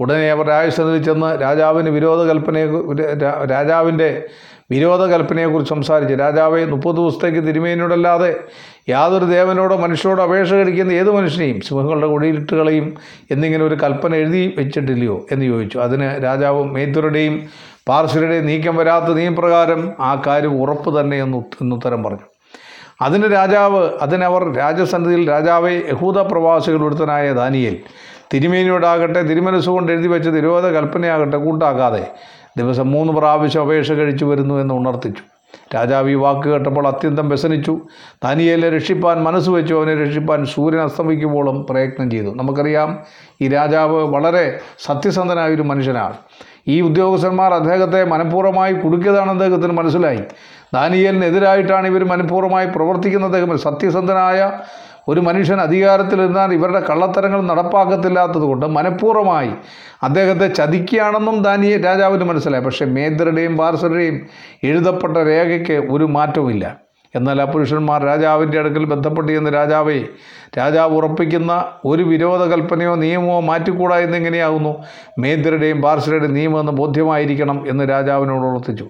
ഉടനെ 0.02 0.30
അവർ 0.30 0.46
രാജസന്നിധി 0.46 1.00
ചെന്ന് 1.04 1.30
രാജാവിന് 1.40 1.90
വിരോധകൽപ്പനയെ 1.90 2.66
രാജാവിന്റെ 3.50 4.10
വിരോധകൽപ്പനയെക്കുറിച്ച് 4.70 5.70
സംസാരിച്ച് 5.74 6.14
രാജാവെ 6.14 6.60
മുപ്പത് 6.66 6.96
ദിവസത്തേക്ക് 6.96 7.40
തിരുമേനിയോടല്ലാതെ 7.48 8.30
യാതൊരു 8.88 9.26
ദേവനോടോ 9.32 9.74
മനുഷ്യരോടോ 9.76 10.22
അപേക്ഷ 10.22 10.52
കഴിക്കുന്ന 10.52 10.92
ഏത് 10.92 11.10
മനുഷ്യനെയും 11.10 11.58
സിംഹങ്ങളുടെ 11.60 12.06
കുടിയിലിട്ട് 12.06 12.54
കളയും 12.54 12.86
എന്നിങ്ങനെ 13.30 13.64
ഒരു 13.64 13.76
കൽപ്പന 13.82 14.14
എഴുതി 14.14 14.42
വെച്ചിട്ടില്ലയോ 14.58 15.16
എന്ന് 15.32 15.44
ചോദിച്ചു. 15.44 15.78
അതിന് 15.78 16.08
രാജാവും 16.24 16.68
മേത്തരുടെയും 16.72 17.36
പാർശ്വരുടെയും 17.88 18.46
നീക്കം 18.46 18.76
വരാത്ത 18.76 19.08
നിയമപ്രകാരം 19.18 19.82
ആ 20.00 20.22
കാര്യം 20.26 20.54
ഉറപ്പ് 20.62 21.00
തന്നെ 21.00 21.16
എന്ന് 21.22 21.38
എന്നുത്തരം 21.62 22.02
പറഞ്ഞു. 22.02 22.26
അതിന് 23.02 23.26
രാജാവ് 23.32 23.82
അതിനവർ 24.00 24.42
രാജസന്നിധിയിൽ 24.56 25.22
രാജാവെ 25.30 25.74
യഹൂദ 25.92 26.18
പ്രവാസികൾ 26.32 26.82
ഒരുത്തനായ 26.88 27.32
ദാനിയേൽ 27.32 27.76
തിരുമേനിയോടാകട്ടെ 28.34 29.22
തിരുമനസ്സുകൊണ്ട് 29.22 29.92
എഴുതി 29.92 30.08
വെച്ച 30.08 30.28
തിരോധ 30.28 30.66
കൽപ്പനയാകട്ടെ 30.66 31.36
കൂട്ടാക്കാതെ 31.36 32.06
ദിവസം 32.58 32.90
മൂന്ന് 32.90 33.12
പ്രാവശ്യം 33.12 33.62
അപേക്ഷ 33.62 33.92
കഴിച്ചു 33.92 34.24
വരുന്നു 34.24 34.54
എന്ന് 34.54 34.74
ഉണർത്തിച്ചു. 34.74 35.22
രാജാവ് 35.74 36.10
ഈ 36.10 36.14
വാക്ക് 36.14 36.48
കേട്ടപ്പോൾ 36.48 36.88
അത്യന്തം 36.88 37.28
വ്യസനിച്ചു. 37.28 37.80
ദാനിയേലിനെ 38.24 38.76
രക്ഷിപ്പാൻ 38.76 39.22
മനസ്സ് 39.22 39.50
വെച്ചു. 39.50 39.74
അവനെ 39.74 40.04
രക്ഷിപ്പാൻ 40.04 40.46
സൂര്യൻ 40.46 40.80
അസ്തമിക്കുമ്പോഴും 40.80 41.66
പ്രയത്നം 41.70 42.10
ചെയ്തു. 42.10 42.34
നമുക്കറിയാം 42.34 42.98
ഈ 43.40 43.48
രാജാവ് 43.48 44.04
വളരെ 44.14 44.60
സത്യസന്ധനായ 44.78 45.54
ഒരു 45.54 45.62
മനുഷ്യനാണ്. 45.62 46.14
ഈ 46.68 46.80
ഉദ്യോഗസ്ഥന്മാർ 46.80 47.54
അദ്ദേഹത്തെ 47.54 48.04
മനഃപൂർവമായി 48.04 48.72
കുടുക്കിയതാണെന്ന് 48.72 49.44
അദ്ദേഹത്തിന് 49.44 49.72
മനസ്സിലായി. 49.72 50.20
ദാനിയേലിനെതിരായിട്ടാണ് 50.74 51.86
ഇവർ 51.86 52.04
മനഃപൂർവമായി 52.04 52.66
പ്രവർത്തിക്കുന്നത്. 52.66 53.56
സത്യസന്ധനായ 53.56 54.52
ഒരു 55.08 55.20
മനുഷ്യൻ 55.20 55.60
അധികാരത്തിലിരുന്നാൽ 55.60 56.52
ഇവരുടെ 56.52 56.80
കള്ളത്തരങ്ങൾ 56.90 57.42
നടപ്പാക്കത്തില്ലാത്തത് 57.42 58.42
കൊണ്ട് 58.42 58.66
മനഃപൂർവമായി 58.66 59.52
അദ്ദേഹത്തെ 60.02 60.46
ചതിക്കുകയാണെന്നും 60.46 61.42
ദാനിയെ 61.42 61.78
രാജാവിന് 61.78 62.24
മനസ്സിലായി. 62.24 62.64
പക്ഷേ 62.64 62.84
മേദ്രയുടെയും 62.84 63.56
പാർസരുടെയും 63.56 64.26
എഴുതപ്പെട്ട 64.64 65.16
രേഖയ്ക്ക് 65.16 65.72
ഒരു 65.72 66.04
മാറ്റവുമില്ല. 66.04 66.76
എന്നാൽ 67.16 67.42
ആ 67.42 67.44
പുരുഷന്മാർ 67.44 68.04
രാജാവിന്റെ 68.04 68.58
അടുക്കൽ 68.58 68.84
ബന്ധപ്പെട്ട് 68.84 69.32
ചെന്ന് 69.32 69.54
രാജാവേ 69.54 70.04
രാജാവ് 70.58 70.94
ഉറപ്പിക്കുന്ന 70.94 71.64
ഒരു 71.84 72.02
വിരോധ 72.02 72.42
കൽപ്പനയോ 72.42 72.94
നിയമമോ 72.94 73.40
മാറ്റിക്കൂടാ 73.40 73.98
എന്നെങ്ങനെയാകുന്നു 73.98 74.76
മേദ്രയുടെയും 75.18 75.82
പാർസരുടെയും 75.82 76.34
നിയമം 76.34 76.60
എന്ന് 76.60 76.72
ബോധ്യമായിരിക്കണം 76.72 77.68
എന്ന് 77.68 77.88
രാജാവിനോട് 77.88 78.46
ഉറപ്പിച്ചു. 78.46 78.86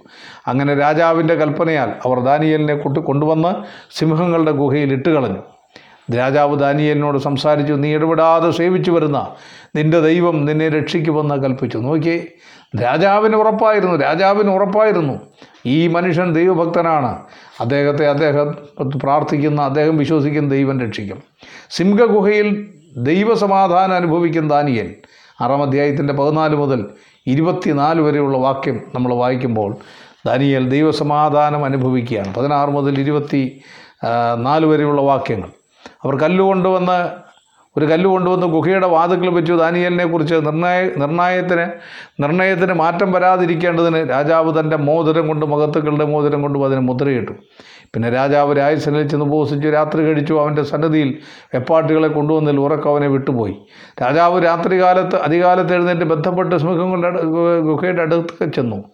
അങ്ങനെ 0.48 0.74
രാജാവിന്റെ 0.74 1.34
കൽപ്പനയാൽ 1.34 1.92
അവർ 2.06 2.20
ദാനിയലിനെ 2.20 2.74
കൊണ്ടു 2.74 3.00
കൊണ്ടുവന്ന് 3.00 3.54
സിംഹങ്ങളുടെ 3.90 4.50
ഗുഹയിൽ 4.50 4.92
ഇട്ടുകളഞ്ഞു. 4.92 5.51
രാജാവ് 6.16 6.58
ദാനിയലിനോട് 6.58 7.18
സംസാരിച്ചു 7.18 7.72
നീ 7.72 7.94
ഇടപെടാതെ 7.94 8.50
സേവിച്ചു 8.50 8.90
വരുന്ന 8.90 9.30
നിന്റെ 9.76 10.00
ദൈവം 10.00 10.44
നിന്നെ 10.44 10.68
രക്ഷിക്കുമെന്ന് 10.68 11.34
കൽപ്പിച്ചു. 11.34 11.78
നോക്കിയേ 11.78 12.26
രാജാവിന് 12.82 13.36
ഉറപ്പായിരുന്നു 13.36 13.96
രാജാവിന് 13.96 14.50
ഉറപ്പായിരുന്നു. 14.50 15.20
ഈ 15.66 15.88
മനുഷ്യൻ 15.88 16.32
ദൈവഭക്തനാണ്. 16.32 17.18
അദ്ദേഹത്തെ 17.60 18.06
അദ്ദേഹം 18.06 18.54
പ്രാർത്ഥിക്കുന്ന 19.04 19.62
അദ്ദേഹം 19.62 19.96
വിശ്വസിക്കുന്ന 19.96 20.48
ദൈവം 20.48 20.80
രക്ഷിക്കും. 20.80 21.22
സിംഹഗുഹയിൽ 21.70 22.68
ദൈവസമാധാനം 22.96 23.94
അനുഭവിക്കുന്ന 23.94 24.48
ദാനിയൻ 24.48 24.94
ആറാം 25.40 25.62
അധ്യായത്തിന്റെ 25.62 26.12
പതിനാല് 26.12 26.56
മുതൽ 26.56 26.86
ഇരുപത്തിനാല് 27.26 28.00
വരെയുള്ള 28.00 28.38
വാക്യം 28.38 28.80
നമ്മൾ 28.94 29.14
വായിക്കുമ്പോൾ 29.14 29.76
ദാനിയൽ 30.26 30.68
ദൈവസമാധാനം 30.68 31.64
അനുഭവിക്കുകയാണ്. 31.64 32.34
പതിനാറ് 32.34 32.70
മുതൽ 32.70 33.00
ഇരുപത്തി 33.00 33.60
നാല് 34.36 34.66
വരെയുള്ള 34.66 35.02
വാക്യങ്ങൾ. 35.02 35.48
അവർ 36.04 36.16
കല്ല് 36.16 36.42
കൊണ്ടുവന്ന് 36.42 37.10
ഒരു 37.76 37.84
കല്ല് 37.84 38.08
കൊണ്ടുവന്ന് 38.10 38.46
ഗുഹയുടെ 38.46 38.86
വാതുക്കൾ 38.86 39.28
വെച്ചു. 39.30 39.52
ദാനിയലിനെ 39.52 40.06
കുറിച്ച് 40.06 40.34
നിർണായ 40.34 40.90
നിർണയത്തിന് 40.98 41.66
നിർണയത്തിന് 42.22 42.72
മാറ്റം 42.72 43.12
വരാതിരിക്കേണ്ടതിന് 43.12 44.10
രാജാവ് 44.10 44.60
തന്റെ 44.60 44.76
മോതിരം 44.76 45.28
കൊണ്ട് 45.28 45.46
മഹത്തുക്കളുടെ 45.46 46.04
മോതിരം 46.04 46.42
കൊണ്ടും 46.42 46.64
അതിന് 46.64 46.80
മുദ്രയിട്ടു. 46.80 47.32
പിന്നെ 47.94 48.10
രാജാവ് 48.10 48.56
രാജസനിൽ 48.56 49.08
ചെന്ന് 49.08 49.26
ഉപവസിച്ചു. 49.26 49.68
രാത്രി 49.68 50.04
കഴിച്ചു. 50.04 50.34
അവന്റെ 50.34 50.62
സന്നദ്ധിയിൽ 50.62 51.18
വെപ്പാട്ടുകളെ 51.54 52.08
കൊണ്ടുവന്നതിൽ 52.08 52.60
ഉറക്കവനെ 52.60 53.06
വിട്ടുപോയി. 53.06 53.54
രാജാവ് 54.02 54.44
രാത്രികാലത്ത് 54.44 55.16
അധികാലത്ത് 55.16 55.74
എഴുന്നേറ്റ് 55.74 56.02
ബന്ധപ്പെട്ട് 56.02 56.56
സിംഹങ്ങളുടെ 56.56 57.22
ഗുഹയുടെ 57.70 58.02
അടുത്ത് 58.02 58.52
ചെന്നു. 58.52 58.84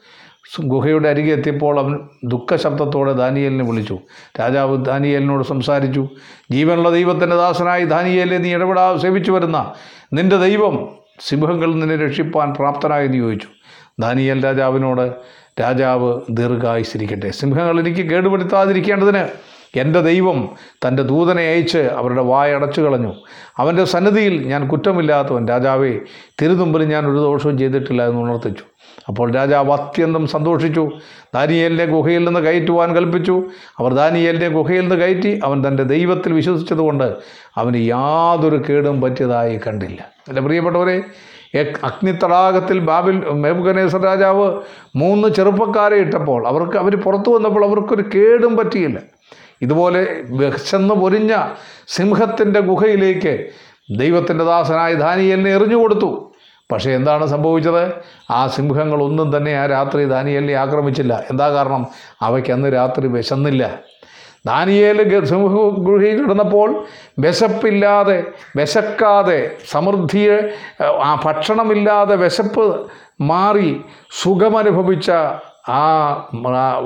ഗുഹയുടെ 0.64 1.08
അരികെ 1.08 1.32
എത്തിയപ്പോൾ 1.32 1.78
അവൻ 1.78 1.98
ദുഃഖശബ്ദത്തോടെ 2.24 3.12
ദാനിയേലിനെ 3.12 3.64
വിളിച്ചു. 3.64 3.98
രാജാവ് 4.40 4.84
ദാനിയേലിനോട് 4.84 5.44
സംസാരിച്ചു 5.44 6.08
ജീവനുള്ള 6.50 6.90
ദൈവത്തിന്റെ 6.90 7.36
ദാസനായി 7.36 7.84
ദാനിയേലെ 7.84 8.38
നീ 8.38 8.54
ഇടപെടാതെ 8.54 8.98
സേവിച്ചു 8.98 9.32
വരുന്ന 9.32 9.72
നിന്റെ 10.12 10.36
ദൈവം 10.36 10.88
സിംഹങ്ങളിൽ 11.20 11.78
നിന്നെ 11.78 11.96
രക്ഷിപ്പാൻ 11.96 12.54
പ്രാപ്തനായി 12.54 13.04
എന്ന് 13.04 13.18
ചോദിച്ചു. 13.18 13.48
ദാനിയേൽ 14.00 14.44
രാജാവിനോട് 14.44 15.14
രാജാവ് 15.60 16.20
ദീർഘായുസിരിക്കട്ടെ 16.30 17.30
സിംഹങ്ങൾ 17.30 17.80
എനിക്ക് 17.80 18.10
കേടുപെടുത്താതിരിക്കേണ്ടതിന് 18.10 19.28
എന്റെ 19.76 20.00
ദൈവം 20.00 20.48
തന്റെ 20.86 21.02
ദൂതനെ 21.02 21.42
അയച്ച് 21.42 21.78
അവരുടെ 21.78 22.22
വായ 22.22 22.54
അടച്ചു 22.54 22.80
കളഞ്ഞു. 22.80 23.14
അവന്റെ 23.58 23.84
സന്നിധിയിൽ 23.84 24.46
ഞാൻ 24.46 24.68
കുറ്റമില്ലാത്തവൻ 24.68 25.48
രാജാവേ 25.48 26.00
തിരുതുമ്പിൽ 26.42 26.84
ഞാൻ 26.84 27.06
ഒരു 27.06 27.18
ദോഷവും 27.18 27.58
ചെയ്തിട്ടില്ല 27.58 28.08
എന്ന് 28.08 28.20
ഉണർത്തിച്ചു. 28.20 28.64
അപ്പോൾ 29.08 29.32
രാജാവ് 29.32 29.70
അത്യന്തം 29.70 30.26
സന്തോഷിച്ചു. 30.26 30.90
ദാനിയേലിനെ 31.34 31.86
ഗുഹയിൽ 31.86 32.24
നിന്ന് 32.24 32.40
കയറ്റുവാൻ 32.40 32.94
കൽപ്പിച്ചു. 32.94 33.42
അവർ 33.78 33.94
ദാനിയേലിനെ 33.94 34.48
ഗുഹയിൽ 34.48 34.80
നിന്ന് 34.80 34.94
കയറ്റി 34.94 35.40
അവൻ 35.44 35.68
തന്റെ 35.68 35.82
ദൈവത്തിൽ 35.82 36.32
വിശ്വസിച്ചതുകൊണ്ട് 36.32 37.16
അവന് 37.56 37.76
യാതൊരു 37.76 38.64
കേടും 38.68 39.00
പറ്റിയതായി 39.00 39.60
കണ്ടില്ല. 39.66 40.10
എന്റെ 40.28 40.42
പ്രിയപ്പെട്ടവരെ 40.42 41.02
അഗ്നിത്തടാകത്തിൽ 41.84 42.78
ബാബിൽ 42.78 43.16
മേബുഖനേസർ 43.32 44.02
രാജാവ് 44.02 44.60
മൂന്ന് 44.96 45.28
ചെറുപ്പക്കാരെ 45.28 45.96
ഇട്ടപ്പോൾ 45.96 46.48
അവർക്ക് 46.48 46.76
അവർ 46.76 46.96
പുറത്തു 46.96 47.30
വന്നപ്പോൾ 47.30 47.64
അവർക്കൊരു 47.64 48.04
കേടും 48.14 48.56
പറ്റിയില്ല. 48.56 48.98
ഇതുപോലെ 49.62 50.06
വിശന്ന് 50.30 50.94
പൊരിഞ്ഞ 50.94 51.36
സിംഹത്തിന്റെ 51.88 52.60
ഗുഹയിലേക്ക് 52.60 53.50
ദൈവത്തിന്റെ 53.98 54.44
ദാസനായ 54.44 54.94
ധാനിയലിനെ 54.94 55.50
എറിഞ്ഞു 55.50 55.76
കൊടുത്തു 55.76 56.32
പക്ഷേ 56.72 56.90
എന്താണ് 56.90 57.26
സംഭവിച്ചത്? 57.26 57.92
ആ 58.30 58.46
സിംഹങ്ങളൊന്നും 58.46 59.36
തന്നെ 59.36 59.52
ആ 59.54 59.66
രാത്രി 59.66 60.04
ദാനിയേലിനെ 60.04 60.52
ആക്രമിച്ചില്ല. 60.52 61.24
എന്താ 61.30 61.50
കാരണം? 61.50 61.86
അവയ്ക്ക് 62.22 62.52
അന്ന് 62.52 62.72
രാത്രി 62.72 63.06
വിശന്നില്ല. 63.06 63.78
ദാനിയേൽ 64.46 65.24
സിംഹ 65.24 65.52
ഗുഹയിൽ 65.78 66.22
കിടന്നപ്പോൾ 66.22 66.84
വിശപ്പില്ലാതെ 67.18 68.24
വിശക്കാതെ 68.56 69.50
സമൃദ്ധിയെ 69.70 70.52
ആ 70.82 71.22
ഭക്ഷണമില്ലാതെ 71.24 72.16
വിശപ്പ് 72.16 72.86
മാറി 73.20 73.80
സുഖമനുഭവിച്ച 74.22 75.10
ആ 75.68 75.82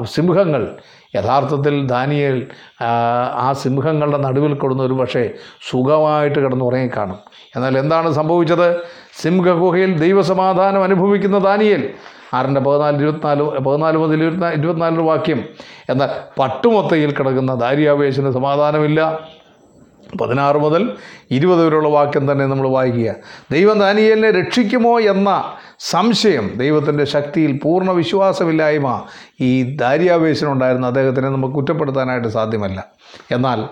സിംഹങ്ങൾ. 0.05 0.77
യഥാർത്ഥത്തിൽ 1.15 1.87
ദാനിയേൽ 1.87 2.47
ആ, 2.83 2.87
ആ 3.35 3.53
സിംഹങ്ങളുടെ 3.53 4.19
നടുവിൽ 4.19 4.55
കൊടുന്ന 4.55 4.83
ഒരു 4.83 4.95
പക്ഷേ 4.95 5.31
സുഖമായിട്ട് 5.71 6.39
കിടന്നുറങ്ങിക്കാണും. 6.39 7.19
എന്നാൽ 7.57 7.79
എന്താണ് 7.79 8.13
സംഭവിച്ചത്? 8.13 9.02
സിംഹഗുഹയിൽ 9.21 9.99
ദൈവസമാധാനം 9.99 10.83
അനുഭവിക്കുന്ന 10.83 11.39
ദാനിയേൽ. 11.39 11.91
ആറിന്റെ 12.35 12.61
പതിനാല് 12.61 12.97
ഇരുപത്തിനാല് 12.97 13.43
പതിനാല് 13.43 13.97
മുതൽ 13.99 14.17
ഇരുപത്തിനാല് 14.17 14.55
ഇരുപത്തിനാലിന് 14.55 15.01
വാക്യം. 15.01 15.45
എന്നാൽ 15.91 16.11
പട്ടുമൊത്തയിൽ 16.39 17.11
കിടക്കുന്ന 17.13 17.55
ദാരിയാവേശന് 17.55 18.31
സമാധാനമില്ല. 18.31 19.21
പതിനാറ് 20.21 20.57
മുതൽ 20.57 20.97
ഇരുപത് 21.31 21.67
വരെയുള്ള 21.67 21.89
വാക്യം 21.89 22.33
തന്നെ 22.33 22.47
നമ്മൾ 22.47 22.69
വായിക്കുക. 22.69 23.15
ദൈവം 23.51 23.79
ദാനിയേലിനെ 23.79 24.31
രക്ഷിക്കുമോ 24.31 25.01
എന്ന 25.01 25.53
സംശയം 25.79 26.55
ദൈവത്തിന്റെ 26.57 27.05
ശക്തിയിൽ 27.05 27.61
പൂർണ 27.63 27.91
വിശ്വാസമില്ലായ്മ 27.91 29.03
ഈ 29.41 29.77
ദാരിയാവേശനുണ്ടായിരുന്ന 29.77 30.87
അദ്ദേഹത്തിനെ 30.87 31.29
നമുക്ക് 31.29 31.55
കുറ്റപ്പെടുത്താനായിട്ട് 31.55 32.29
സാധ്യമല്ല. 32.29 32.87
എന്നാൽ 33.31 33.65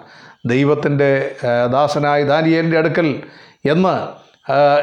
ദൈവത്തിന്റെ 0.47 1.35
ദാസനായ 1.73 2.23
ദാനിയേലിന്റെ 2.25 2.79
അടുക്കൽ 2.79 3.23
എന്ന് 3.71 4.21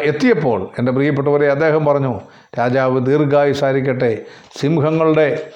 എത്തിയപ്പോൾ 0.03 0.69
എന്റെ 0.79 0.91
പ്രിയപ്പെട്ടവരെ 0.91 1.47
അദ്ദേഹം 1.47 1.85
പറഞ്ഞു 1.85 2.21
രാജാവ് 2.59 3.05
ദീർഘായുസാരിക്കട്ടെ 3.05 4.17
സിംഹങ്ങളുടെ 4.59 5.49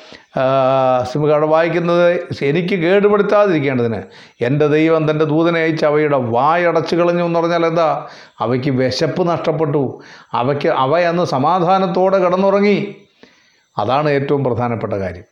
സിംഹങ്ങൾ 1.11 1.45
വായിക്കുന്നത് 1.45 2.27
എനിക്ക് 2.41 2.75
കേടുപെടുത്താതിരിക്കേണ്ടതിന് 2.75 4.03
എന്റെ 4.41 4.67
ദൈവം 4.67 5.11
തന്റെ 5.11 5.25
ദൂതനെ 5.25 5.59
അയച്ച് 5.59 5.85
അവയുടെ 5.85 6.17
വായടച്ചു 6.17 6.95
കളഞ്ഞു 6.95 7.23
എന്ന് 7.23 7.39
പറഞ്ഞാൽ 7.39 7.65
എന്താ? 7.65 8.07
അവയ്ക്ക് 8.39 8.69
വിശപ്പ് 8.69 9.29
നഷ്ടപ്പെട്ടു. 9.29 10.01
അവയ്ക്ക് 10.33 10.69
അവ 10.69 10.99
അന്ന് 10.99 11.23
സമാധാനത്തോടെ 11.23 12.17
കിടന്നുറങ്ങി. 12.17 12.95
അതാണ് 13.77 14.09
ഏറ്റവും 14.09 14.43
പ്രധാനപ്പെട്ട 14.43 14.93
കാര്യം. 14.93 15.23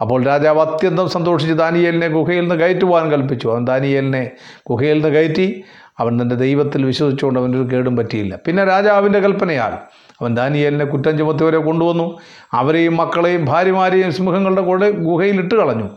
അപ്പോൾ 0.00 0.24
രാജാവ് 0.24 0.60
അത്യന്തം 0.60 1.08
സന്തോഷിച്ച് 1.08 1.54
ദാനിയേലിനെ 1.54 2.08
ഗുഹയിൽ 2.08 2.40
നിന്ന് 2.40 2.54
കയറ്റുവാൻ 2.54 3.10
കൽപ്പിച്ചു. 3.10 3.48
അവൻ 3.48 3.64
ദാനിയേലിനെ 3.64 4.30
ഗുഹയിൽ 4.70 5.02
നിന്ന് 5.02 5.08
കയറ്റി 5.08 5.64
അവൻ 6.02 6.12
തന്റെ 6.22 6.36
ദൈവത്തിൽ 6.44 6.80
വിശ്വസിച്ചുകൊണ്ട് 6.86 7.38
അവനൊരു 7.40 7.68
കേടും 7.72 7.96
പറ്റിയില്ല. 7.96 8.38
പിന്നെ 8.46 8.64
രാജാവിന്റെ 8.64 9.20
കൽപ്പനയാൽ 9.24 9.74
അവൻ 10.20 10.30
ദാനിയേലിനെ 10.34 10.84
കുറ്റം 10.84 11.18
ചുമത്തിയവരെ 11.18 11.58
കൊണ്ടുവന്നു. 11.58 12.06
അവരെയും 12.52 12.96
മക്കളെയും 12.96 13.44
ഭാര്യമാരെയും 13.44 14.12
സിംഹങ്ങളുടെ 14.12 14.62
കൂടെ 14.62 14.90
ഗുഹയിലിട്ട് 14.90 15.54
കളഞ്ഞു. 15.54 15.88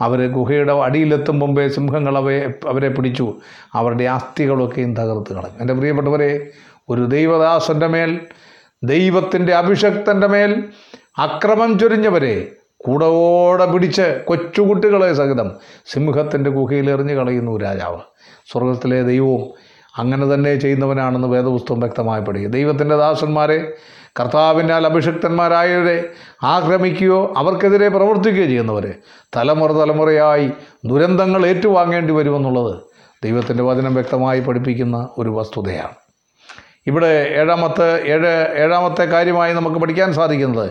അവർ 0.00 0.20
ഗുഹയുടെ 0.30 0.72
അടിയിലെത്തും 0.72 1.38
മുമ്പേ 1.38 1.68
സിംഹങ്ങൾ 1.68 2.16
അവയെ 2.16 2.42
അവരെ 2.68 2.88
പിടിച്ചു. 2.88 3.26
അവരുടെ 3.74 4.04
ആസ്തികളൊക്കെയും 4.16 4.94
തകർത്ത് 4.94 5.32
കളഞ്ഞു. 5.32 5.58
എന്റെ 5.60 5.74
പ്രിയപ്പെട്ടവരെ 5.74 6.30
ഒരു 6.88 7.02
ദൈവദാസന്റെ 7.16 7.86
മേൽ 7.86 8.12
ദൈവത്തിന്റെ 8.84 9.52
അഭിഷക്തന്റെ 9.54 10.26
മേൽ 10.26 10.52
അക്രമം 11.18 11.78
ചൊരിഞ്ഞവരെ 11.78 12.34
കൂടോടെ 12.78 13.66
പിടിച്ച് 13.66 14.22
കൊച്ചുകുട്ടികളെ 14.26 15.14
സഹിതം 15.14 15.56
സിംഹത്തിന്റെ 15.86 16.50
ഗുഹയിൽ 16.50 16.90
എറിഞ്ഞു 16.90 17.14
കളയുന്നു 17.14 17.56
രാജാവ്. 17.56 18.00
സ്വർഗത്തിലെ 18.52 19.02
ദൈവവും 19.02 19.50
അങ്ങനെ 19.96 20.34
തന്നെ 20.34 20.56
ചെയ്യുന്നവനാണെന്ന് 20.56 21.28
വേദപുസ്തകം 21.28 21.80
വ്യക്തമായി 21.80 22.20
പഠിക്കും 22.20 22.50
ദൈവത്തിന്റെ 22.50 22.96
ദാസന്മാരെ 22.96 23.72
കർത്താവിനാൽ 24.20 24.86
അഭിഷിക്തന്മാരായവരെ 24.86 26.08
ആക്രമിക്കുകയോ 26.42 27.34
അവർക്കെതിരെ 27.36 27.88
പ്രവർത്തിക്കുകയോ 27.88 28.46
ചെയ്യുന്നവരെ 28.46 28.94
തലമുറ 29.36 29.72
തലമുറയായി 29.72 30.50
ദുരന്തങ്ങൾ 30.84 31.46
ഏറ്റുവാങ്ങേണ്ടി 31.46 32.12
വരുമെന്നുള്ളത് 32.12 32.76
ദൈവത്തിന്റെ 33.24 33.62
വചനം 33.62 33.94
വ്യക്തമായി 33.94 34.40
പഠിപ്പിക്കുന്ന 34.40 35.08
ഒരു 35.18 35.30
വസ്തുതയാണ്. 35.30 35.94
ഇവിടെ 36.86 37.34
ഏഴാമത്തെ 37.36 38.02
ഏഴ് 38.06 38.60
ഏഴാമത്തെ 38.62 39.04
കാര്യമായി 39.04 39.52
നമുക്ക് 39.52 39.76
പഠിക്കാൻ 39.76 40.12
സാധിക്കുന്നത് 40.12 40.70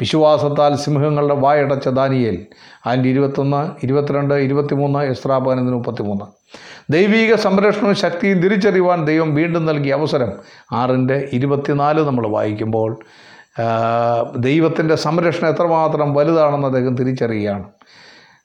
വിശ്വാസത്താൽ 0.00 0.76
സിംഹങ്ങളുടെ 0.76 1.34
വായടച്ച 1.34 1.88
ദാനിയേൽ. 1.88 2.36
അതിന്റെ 2.86 3.08
ഇരുപത്തൊന്ന് 3.08 3.70
ഇരുപത്തിരണ്ട് 3.84 4.34
ഇരുപത്തിമൂന്ന് 4.34 4.98
എസ്രാ 4.98 5.38
പതിനൊന്നിന് 5.38 5.76
മുപ്പത്തിമൂന്ന്. 5.76 6.26
ദൈവീക 6.90 7.34
സംരക്ഷണവും 7.34 7.94
ശക്തിയും 7.94 8.38
തിരിച്ചറിയുവാൻ 8.40 9.04
ദൈവം 9.04 9.34
വീണ്ടും 9.34 9.66
നൽകിയ 9.66 9.92
അവസരം 9.92 10.32
ആറിന്റെ 10.72 11.28
ഇരുപത്തിനാല് 11.32 12.00
നമ്മൾ 12.00 12.26
വായിക്കുമ്പോൾ 12.28 12.98
ദൈവത്തിന്റെ 14.36 14.94
സംരക്ഷണം 14.94 15.48
എത്രമാത്രം 15.48 16.14
വലുതാണെന്ന് 16.14 16.66
അദ്ദേഹം 16.66 16.96
തിരിച്ചറിയുകയാണ്. 16.96 17.64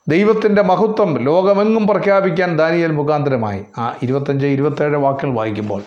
ദൈവത്തിന്റെ 0.07 0.61
മഹത്വം 0.61 1.17
ലോകമെങ്ങും 1.23 1.87
പ്രഖ്യാപിക്കാൻ 1.87 2.57
ദാനിയൽ 2.57 2.91
മുഖാന്തരമായി. 2.91 3.61
ആ 3.77 3.95
ഇരുപത്തഞ്ച് 4.03 4.45
ഇരുപത്തേഴ് 4.45 4.97
വാക്കുകൾ 4.97 5.33
വായിക്കുമ്പോൾ 5.33 5.83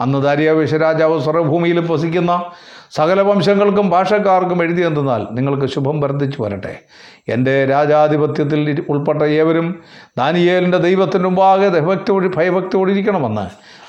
അന്ന് 0.00 0.22
ദാരിയ 0.22 0.50
വിശ്വരാജാവ് 0.50 1.20
സർവഭൂമിയിലും 1.20 1.88
വസിക്കുന്ന 1.88 2.44
സകല 2.90 3.20
വംശങ്ങൾക്കും 3.20 3.90
ഭാഷക്കാർക്കും 3.90 4.62
എഴുതി 4.62 4.82
എന്തെന്നാൽ 4.82 5.26
നിങ്ങൾക്ക് 5.30 5.66
ശുഭം 5.66 6.00
വർദ്ധിച്ചു 6.00 6.42
വരട്ടെ. 6.42 6.78
എന്റെ 7.28 7.64
രാജാധിപത്യത്തിൽ 7.64 8.84
ഉൾപ്പെട്ട 8.88 9.22
ഏവരും 9.22 9.82
ദാനിയേലിന്റെ 10.18 10.78
ദൈവത്തിന് 10.78 11.24
മുമ്പാകെ 11.24 11.68
ഭയഭക്തിയോട് 11.68 12.36
ഭയഭക്തിയോടെ 12.36 12.90
ഇരിക്കണമെന്ന് 12.90 13.46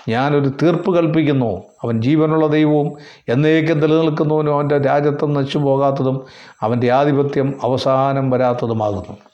ഞാനൊരു 0.09 0.51
തീർപ്പ് 0.63 0.95
കൽപ്പിക്കുന്നു. 0.95 1.63
അവൻ 1.83 2.01
ജീവനുള്ള 2.01 2.47
ദൈവവും 2.47 2.93
എന്നേക്കും 3.29 3.79
നിലനിൽക്കുന്നവനും 3.79 4.53
അവന്റെ 4.53 4.77
രാജ്യത്വം 4.77 5.33
നശിച്ചു 5.33 5.57
പോകാത്തതും 5.57 6.25
അവന്റെ 6.61 6.91
ആധിപത്യം 6.91 7.59
അവസാനം 7.63 8.29
വരാത്തതുമാകുന്നു. 8.29 9.30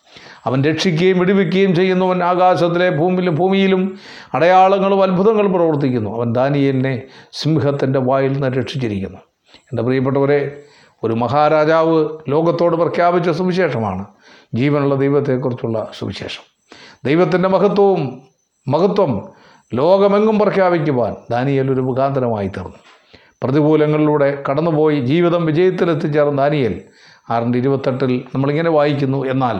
അവൻ 0.48 0.64
രക്ഷിക്കുകയും 0.64 1.20
വിടുവിക്കുകയും 1.20 1.76
ചെയ്യുന്നവൻ 1.76 2.24
ആകാശത്തിലെ 2.24 2.90
ഭൂമിയിലും 2.90 3.36
ഭൂമിയിലും 3.36 4.00
അടയാളങ്ങളും 4.34 5.04
അത്ഭുതങ്ങളും 5.04 5.54
പ്രവർത്തിക്കുന്നു. 5.54 6.18
അവൻ 6.18 6.34
ദാനിയേലിനെ 6.34 7.02
സിംഹത്തിന്റെ 7.32 8.00
വായിൽ 8.00 8.34
നിന്ന് 8.34 8.48
രക്ഷിച്ചിരിക്കുന്നു. 8.48 9.18
എന്റെ 9.60 9.84
പ്രിയപ്പെട്ടവരെ 9.84 10.62
ഒരു 11.04 11.14
മഹാരാജാവ് 11.14 12.10
ലോകത്തോട് 12.30 12.76
പ്രഖ്യാപിച്ച 12.76 13.30
സുവിശേഷമാണ്. 13.30 14.06
ജീവനുള്ള 14.54 14.96
ദൈവത്തെക്കുറിച്ചുള്ള 14.96 15.92
സുവിശേഷം. 16.00 16.44
ദൈവത്തിന്റെ 17.06 17.50
മഹത്വവും 17.50 18.22
മഹത്വം 18.68 19.30
ലോകമെങ്ങും 19.74 20.40
പ്രഖ്യാപിക്കുവാൻ 20.40 21.16
ദാനിയൽ 21.32 21.72
ഒരു 21.72 21.82
മുഖാന്തരമായി 21.82 22.48
തീർന്നു. 22.48 22.74
പ്രതികൂലങ്ങളിലൂടെ 23.44 24.44
കടന്നുപോയി 24.50 25.00
ജീവിതം 25.00 25.46
വിജയത്തിലെത്തിച്ചേർന്ന 25.46 26.42
ദാനിയൽ 26.42 26.82
ആറിന്റെ 27.30 27.60
ഇരുപത്തെട്ടിൽ 27.60 28.24
നമ്മളിങ്ങനെ 28.36 28.70
വായിക്കുന്നു. 28.70 29.26
എന്നാൽ 29.26 29.60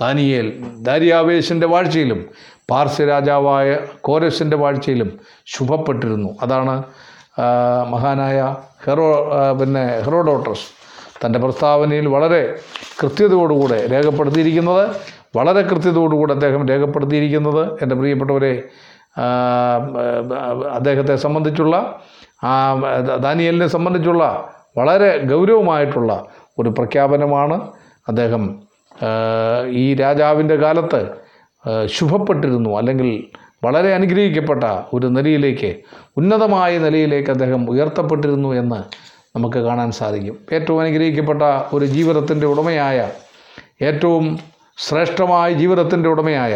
ദാനിയേൽ 0.00 0.46
ദാരിയാവേശിന്റെ 0.78 1.66
വാഴ്ചയിലും 1.66 2.20
പാർസ്യ 2.70 3.04
രാജാവായ 3.04 3.78
കോരസിന്റെ 4.00 4.56
വാഴ്ചയിലും 4.56 5.18
ശുഭപ്പെട്ടിരുന്നു. 5.46 6.38
അതാണ് 6.42 6.84
മഹാനായ 7.90 8.56
ഹെറോ 8.86 9.06
പിന്നെ 9.60 10.00
ഹെറോഡോട്ടസ് 10.04 10.66
തന്റെ 11.24 11.38
പ്രസ്താവനയിൽ 11.38 12.06
വളരെ 12.06 12.56
കൃത്യതയോടുകൂടെ 13.02 13.86
രേഖപ്പെടുത്തിയിരിക്കുന്നത് 13.92 14.96
വളരെ 15.36 15.62
കൃത്യതയോടുകൂടെ 15.62 16.32
അദ്ദേഹം 16.32 16.68
രേഖപ്പെടുത്തിയിരിക്കുന്നത് 16.68 17.82
എന്റെ 17.82 17.94
പ്രിയപ്പെട്ടവരെ 17.94 18.62
അദ്ദേഹത്തെ 20.70 21.16
സംബന്ധിച്ചുള്ള 21.16 21.76
ദാനിയലിനെ 23.20 23.66
സംബന്ധിച്ചുള്ള 23.66 24.24
വളരെ 24.78 25.18
ഗൗരവമായിട്ടുള്ള 25.24 26.26
ഒരു 26.58 26.68
പ്രഖ്യാപനമാണ് 26.68 27.56
അദ്ദേഹം 28.08 28.69
ഈ 29.76 29.94
രാജാവിന്റെ 29.94 30.56
കാലത്ത് 30.56 31.00
ശുഭപ്പെട്ടിരുന്നു 31.88 32.70
അല്ലെങ്കിൽ 32.78 33.10
വളരെ 33.62 33.94
അനുഗ്രഹിക്കപ്പെട്ട 33.94 34.64
ഒരു 34.92 35.06
നിലയിലേക്ക് 35.08 35.70
ഉന്നതമായ 36.16 36.78
നിലയിലേക്ക് 36.78 37.30
അദ്ദേഹം 37.30 37.70
ഉയർത്തപ്പെട്ടിരുന്നു 37.70 38.50
എന്ന് 38.54 38.80
നമുക്ക് 39.36 39.58
കാണാൻ 39.58 39.90
സാധിക്കും. 39.92 40.36
ഏറ്റവും 40.52 40.78
അനുഗ്രഹിക്കപ്പെട്ട 40.80 41.42
ഒരു 41.72 41.86
ജീവിതത്തിന്റെ 41.86 42.46
ഉടമയായ 42.46 42.98
ഏറ്റവും 43.82 44.24
ശ്രേഷ്ഠമായ 44.78 45.50
ജീവിതത്തിന്റെ 45.52 46.08
ഉടമയായ 46.08 46.54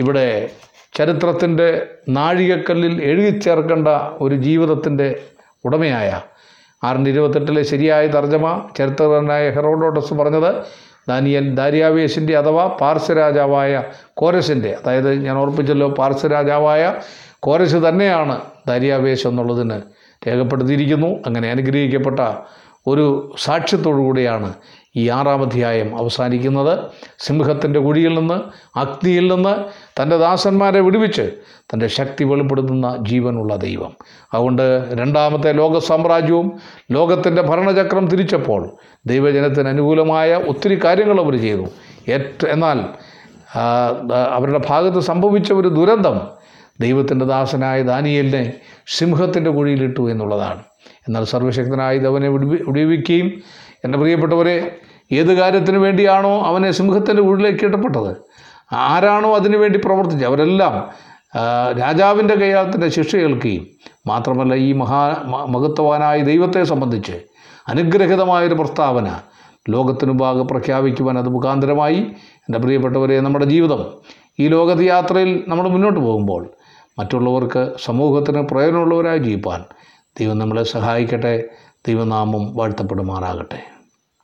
ഇവിടെ 0.00 0.26
ചരിത്രത്തിന്റെ 0.94 1.68
നാഴികക്കല്ലിൽ 2.08 2.94
എഴുതി 3.02 3.32
ചേർക്കേണ്ട 3.40 3.88
ഒരു 4.20 4.36
ജീവിതത്തിന്റെ 4.44 5.08
ഉടമയായ 5.64 6.10
ആറിന്റെ 6.82 7.10
ഇരുപത്തെട്ടിലെ 7.10 7.62
ശരിയായ 7.62 8.06
തർജമ 8.08 8.46
ചരിത്രകാരനായ 8.76 9.44
ഹെറോഡോട്ടസ് 9.50 10.14
പറഞ്ഞത് 10.14 10.50
ദാനിയൽ 11.08 11.54
ദാരിയാവേശിന്റെ 11.54 12.34
അഥവാ 12.38 12.66
പാർശ്വരാജാവായ 12.80 13.82
കോരശിന്റെ 14.14 14.70
അതായത് 14.80 15.10
ഞാൻ 15.14 15.36
ഓർപ്പിച്ചല്ലോ 15.38 15.88
പാർശ്വരാജാവായ 15.88 16.82
കോരസ് 17.40 17.76
തന്നെയാണ് 17.76 18.36
ദാരിയാവേശ് 18.68 19.26
എന്നുള്ളതിന് 19.26 19.78
രേഖപ്പെടുത്തിയിരിക്കുന്നു. 20.22 21.10
അങ്ങനെ 21.26 21.50
അനുഗ്രഹിക്കപ്പെട്ട 21.50 22.20
ഒരു 22.86 23.34
സാക്ഷ്യത്തോടു 23.38 24.00
കൂടിയാണ് 24.02 24.54
ഈ 24.98 25.08
ആറാം 25.08 25.42
അധ്യായം 25.42 25.98
അവസാനിക്കുന്നത്. 25.98 26.74
സിംഹത്തിന്റെ 27.18 27.80
കുഴിയിൽ 27.80 28.18
നിന്ന് 28.18 28.38
അഗ്നിയിൽ 28.78 29.34
നിന്ന് 29.34 29.54
തന്റെ 29.98 30.16
ദാസന്മാരെ 30.18 30.80
വിടുവിച്ച് 30.80 31.26
തന്റെ 31.72 31.86
ശക്തി 31.86 32.24
വെളിപ്പെടുത്തുന്ന 32.24 32.96
ജീവനുള്ള 33.08 33.56
ദൈവം. 33.56 33.92
അതുകൊണ്ട് 34.34 34.64
രണ്ടാമത്തെ 35.00 35.52
ലോക 35.52 35.78
സാമ്രാജ്യവും 35.78 36.48
ലോകത്തിന്റെ 36.92 37.42
ഭരണചക്രം 37.42 38.06
തിരിച്ചപ്പോൾ 38.06 38.62
ദൈവജനത്തിന് 39.06 39.68
അനുകൂലമായ 39.68 40.34
ഒത്തിരി 40.48 40.80
കാര്യങ്ങൾ 40.84 41.20
അവർ 41.20 41.40
ചെയ്തു. 41.40 41.66
ഏറ്റ 42.10 42.46
എന്നാൽ 42.46 42.78
അവരുടെ 44.36 44.60
ഭാഗത്ത് 44.68 45.00
സംഭവിച്ച 45.00 45.52
ഒരു 45.52 45.68
ദുരന്തം 45.68 46.16
ദൈവത്തിന്റെ 46.80 47.24
ദാസനായ 47.24 47.82
ദാനിയലിനെ 47.82 48.52
സിംഹത്തിന്റെ 48.86 49.50
കുഴിയിലിട്ടു 49.50 50.10
എന്നുള്ളതാണ്. 50.10 50.62
എന്നാൽ 51.08 51.24
സർവശക്തനായ 51.24 51.98
ദവനെ 51.98 52.28
വിടുവി 52.28 52.58
വിടുവിക്കുകയും 52.68 53.28
എന്റെ 53.84 53.98
പ്രിയപ്പെട്ടവരെ 53.98 54.56
ഏത് 55.12 55.32
കാര്യത്തിന് 55.34 55.76
വേണ്ടിയാണോ 55.76 56.40
അവനെ 56.40 56.70
സിംഹത്തിന്റെ 56.70 57.22
ഉള്ളിലേക്ക് 57.22 57.64
ഇടപെട്ടത് 57.64 58.16
ആരാണോ 58.72 59.34
അതിനു 59.34 59.56
വേണ്ടി 59.56 59.78
പ്രവർത്തിച്ചത്? 59.84 60.26
അവരെല്ലാം 60.26 60.88
രാജാവിന്റെ 61.78 62.34
കയ്യാത്തിന്റെ 62.34 62.88
ശിക്ഷ 62.88 63.16
ഏൽക്കുകയും 63.16 63.66
മാത്രമല്ല 64.06 64.54
ഈ 64.54 64.72
മഹാ 64.72 65.16
മഹത്വവാനായ 65.48 66.18
ദൈവത്തെ 66.22 66.64
സംബന്ധിച്ച് 66.64 67.12
അനുഗ്രഹിതമായൊരു 67.68 68.54
പ്രസ്താവന 68.54 69.20
ലോകത്തിനു 69.70 70.12
ഭാഗം 70.12 70.48
പ്രഖ്യാപിക്കുവാൻ 70.48 71.18
അത് 71.18 71.28
മുഖാന്തരമായി. 71.28 72.00
എന്റെ 72.34 72.58
പ്രിയപ്പെട്ടവരെ 72.58 73.20
നമ്മുടെ 73.20 73.44
ജീവിതം 73.44 73.94
ഈ 74.40 74.48
ലോകത്ത് 74.48 74.82
യാത്രയിൽ 74.82 75.44
നമ്മൾ 75.48 75.68
മുന്നോട്ട് 75.68 76.00
പോകുമ്പോൾ 76.00 76.48
മറ്റുള്ളവർക്ക് 76.98 77.76
സമൂഹത്തിന് 77.84 78.42
പ്രയോജനമുള്ളവരായി 78.42 79.18
ജീവിപ്പാൻ 79.18 79.64
ദൈവം 80.20 80.38
നമ്മളെ 80.38 80.62
സഹായിക്കട്ടെ. 80.62 81.44
ദൈവനാമം 81.88 82.56
വാഴ്ത്തപ്പെടുമാറാകട്ടെ. 82.56 83.77